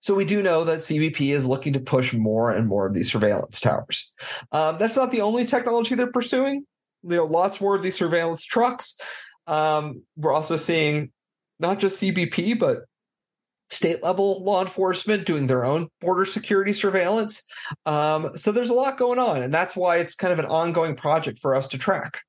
So 0.00 0.14
we 0.14 0.24
do 0.24 0.42
know 0.42 0.64
that 0.64 0.80
CBP 0.80 1.32
is 1.32 1.46
looking 1.46 1.72
to 1.74 1.80
push 1.80 2.12
more 2.12 2.52
and 2.52 2.68
more 2.68 2.86
of 2.86 2.94
these 2.94 3.10
surveillance 3.10 3.60
towers. 3.60 4.12
Um, 4.52 4.76
that's 4.78 4.96
not 4.96 5.10
the 5.10 5.22
only 5.22 5.46
technology 5.46 5.94
they're 5.94 6.12
pursuing. 6.12 6.66
You 7.02 7.16
know, 7.16 7.24
lots 7.24 7.60
more 7.60 7.74
of 7.74 7.82
these 7.82 7.96
surveillance 7.96 8.44
trucks. 8.44 8.96
Um, 9.46 10.02
we're 10.16 10.32
also 10.32 10.56
seeing 10.56 11.10
not 11.58 11.78
just 11.78 12.00
CBP, 12.00 12.58
but 12.58 12.84
state 13.72 14.02
level 14.02 14.44
law 14.44 14.60
enforcement 14.60 15.26
doing 15.26 15.46
their 15.46 15.64
own 15.64 15.88
border 16.00 16.24
security 16.24 16.72
surveillance. 16.72 17.42
Um, 17.86 18.30
so 18.34 18.52
there's 18.52 18.70
a 18.70 18.74
lot 18.74 18.98
going 18.98 19.18
on, 19.18 19.42
and 19.42 19.52
that's 19.52 19.74
why 19.74 19.96
it's 19.96 20.14
kind 20.14 20.32
of 20.32 20.38
an 20.38 20.46
ongoing 20.46 20.94
project 20.94 21.38
for 21.38 21.54
us 21.54 21.68
to 21.68 21.78
track. 21.78 22.20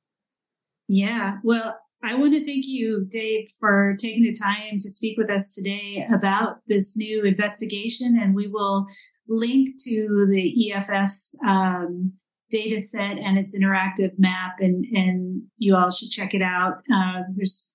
Yeah, 0.88 1.38
well, 1.44 1.78
I 2.04 2.16
want 2.16 2.34
to 2.34 2.46
thank 2.46 2.66
you, 2.68 3.06
Dave, 3.10 3.50
for 3.60 3.96
taking 4.00 4.24
the 4.24 4.34
time 4.34 4.78
to 4.80 4.90
speak 4.90 5.18
with 5.18 5.30
us 5.30 5.54
today 5.54 6.06
about 6.14 6.58
this 6.68 6.98
new 6.98 7.24
investigation, 7.24 8.20
and 8.22 8.36
we 8.36 8.48
will 8.48 8.88
link 9.28 9.82
to 9.84 10.28
the 10.30 10.74
EFF's 10.74 11.36
um, 11.48 12.14
data 12.50 12.80
set 12.80 13.18
and 13.18 13.38
its 13.38 13.58
interactive 13.58 14.12
map, 14.18 14.56
and 14.60 14.86
and 14.94 15.44
you 15.58 15.76
all 15.76 15.92
should 15.92 16.10
check 16.10 16.34
it 16.34 16.42
out. 16.42 16.76
Uh, 16.94 17.22
there's 17.36 17.73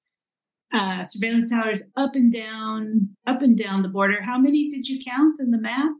uh, 0.73 1.05
surveillance 1.05 1.51
towers 1.51 1.83
up 1.97 2.15
and 2.15 2.33
down, 2.33 3.11
up 3.27 3.43
and 3.43 3.57
down 3.57 3.83
the 3.83 3.89
border. 3.89 4.23
How 4.23 4.39
many 4.39 4.69
did 4.69 4.89
you 4.89 5.03
count 5.03 5.39
in 5.41 5.51
the 5.51 5.59
map? 5.59 5.91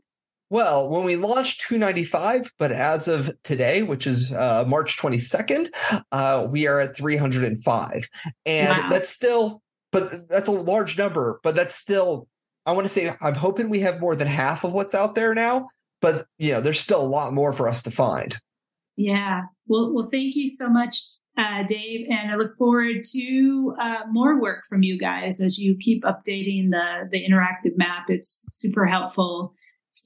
Well, 0.51 0.89
when 0.89 1.03
we 1.03 1.15
launched 1.15 1.61
295, 1.61 2.53
but 2.57 2.71
as 2.71 3.07
of 3.07 3.31
today, 3.43 3.83
which 3.83 4.07
is 4.07 4.31
uh, 4.31 4.65
March 4.67 4.97
22nd, 4.97 5.69
uh, 6.11 6.47
we 6.49 6.65
are 6.65 6.79
at 6.79 6.95
305. 6.95 8.09
And 8.47 8.69
wow. 8.69 8.89
that's 8.89 9.09
still, 9.09 9.61
but 9.91 10.27
that's 10.27 10.47
a 10.47 10.51
large 10.51 10.97
number, 10.97 11.39
but 11.43 11.53
that's 11.53 11.75
still, 11.75 12.27
I 12.65 12.71
want 12.71 12.87
to 12.87 12.93
say, 12.93 13.13
I'm 13.21 13.35
hoping 13.35 13.69
we 13.69 13.81
have 13.81 14.01
more 14.01 14.15
than 14.15 14.27
half 14.27 14.63
of 14.63 14.73
what's 14.73 14.95
out 14.95 15.13
there 15.13 15.35
now, 15.35 15.67
but 16.01 16.25
you 16.39 16.53
know, 16.53 16.61
there's 16.61 16.79
still 16.79 17.01
a 17.01 17.03
lot 17.03 17.31
more 17.31 17.53
for 17.53 17.69
us 17.69 17.83
to 17.83 17.91
find. 17.91 18.35
Yeah. 18.97 19.43
Well, 19.67 19.93
well, 19.93 20.09
thank 20.11 20.35
you 20.35 20.49
so 20.49 20.67
much 20.67 20.99
uh, 21.39 21.63
Dave, 21.63 22.07
and 22.09 22.31
I 22.31 22.35
look 22.35 22.57
forward 22.57 22.97
to 23.11 23.75
uh, 23.81 23.99
more 24.11 24.41
work 24.41 24.65
from 24.67 24.83
you 24.83 24.99
guys 24.99 25.39
as 25.39 25.57
you 25.57 25.77
keep 25.79 26.03
updating 26.03 26.71
the 26.71 27.07
the 27.09 27.25
interactive 27.25 27.77
map. 27.77 28.09
It's 28.09 28.45
super 28.51 28.85
helpful 28.85 29.53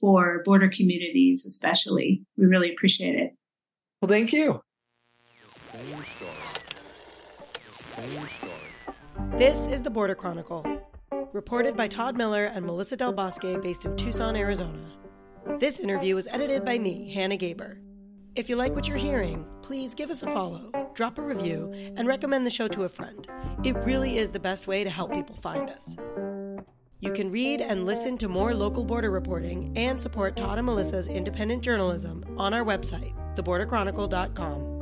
for 0.00 0.42
border 0.44 0.68
communities, 0.68 1.44
especially. 1.44 2.22
We 2.36 2.46
really 2.46 2.70
appreciate 2.72 3.16
it. 3.16 3.32
Well, 4.00 4.08
thank 4.08 4.32
you. 4.32 4.62
This 9.36 9.66
is 9.66 9.82
the 9.82 9.90
Border 9.90 10.14
Chronicle, 10.14 10.64
reported 11.32 11.76
by 11.76 11.88
Todd 11.88 12.16
Miller 12.16 12.46
and 12.46 12.64
Melissa 12.64 12.96
Del 12.96 13.12
Bosque, 13.12 13.60
based 13.60 13.86
in 13.86 13.96
Tucson, 13.96 14.36
Arizona. 14.36 14.78
This 15.58 15.80
interview 15.80 16.14
was 16.14 16.28
edited 16.28 16.64
by 16.64 16.78
me, 16.78 17.12
Hannah 17.12 17.36
Gaber. 17.36 17.83
If 18.36 18.48
you 18.48 18.56
like 18.56 18.74
what 18.74 18.88
you're 18.88 18.96
hearing, 18.96 19.46
please 19.62 19.94
give 19.94 20.10
us 20.10 20.24
a 20.24 20.26
follow, 20.26 20.90
drop 20.94 21.18
a 21.18 21.22
review, 21.22 21.72
and 21.96 22.08
recommend 22.08 22.44
the 22.44 22.50
show 22.50 22.66
to 22.66 22.82
a 22.82 22.88
friend. 22.88 23.28
It 23.62 23.76
really 23.84 24.18
is 24.18 24.32
the 24.32 24.40
best 24.40 24.66
way 24.66 24.82
to 24.82 24.90
help 24.90 25.12
people 25.12 25.36
find 25.36 25.70
us. 25.70 25.96
You 26.98 27.12
can 27.12 27.30
read 27.30 27.60
and 27.60 27.86
listen 27.86 28.18
to 28.18 28.28
more 28.28 28.52
local 28.52 28.84
border 28.84 29.12
reporting 29.12 29.72
and 29.76 30.00
support 30.00 30.34
Todd 30.34 30.58
and 30.58 30.66
Melissa's 30.66 31.06
independent 31.06 31.62
journalism 31.62 32.24
on 32.36 32.52
our 32.52 32.64
website, 32.64 33.14
theborderchronicle.com. 33.36 34.73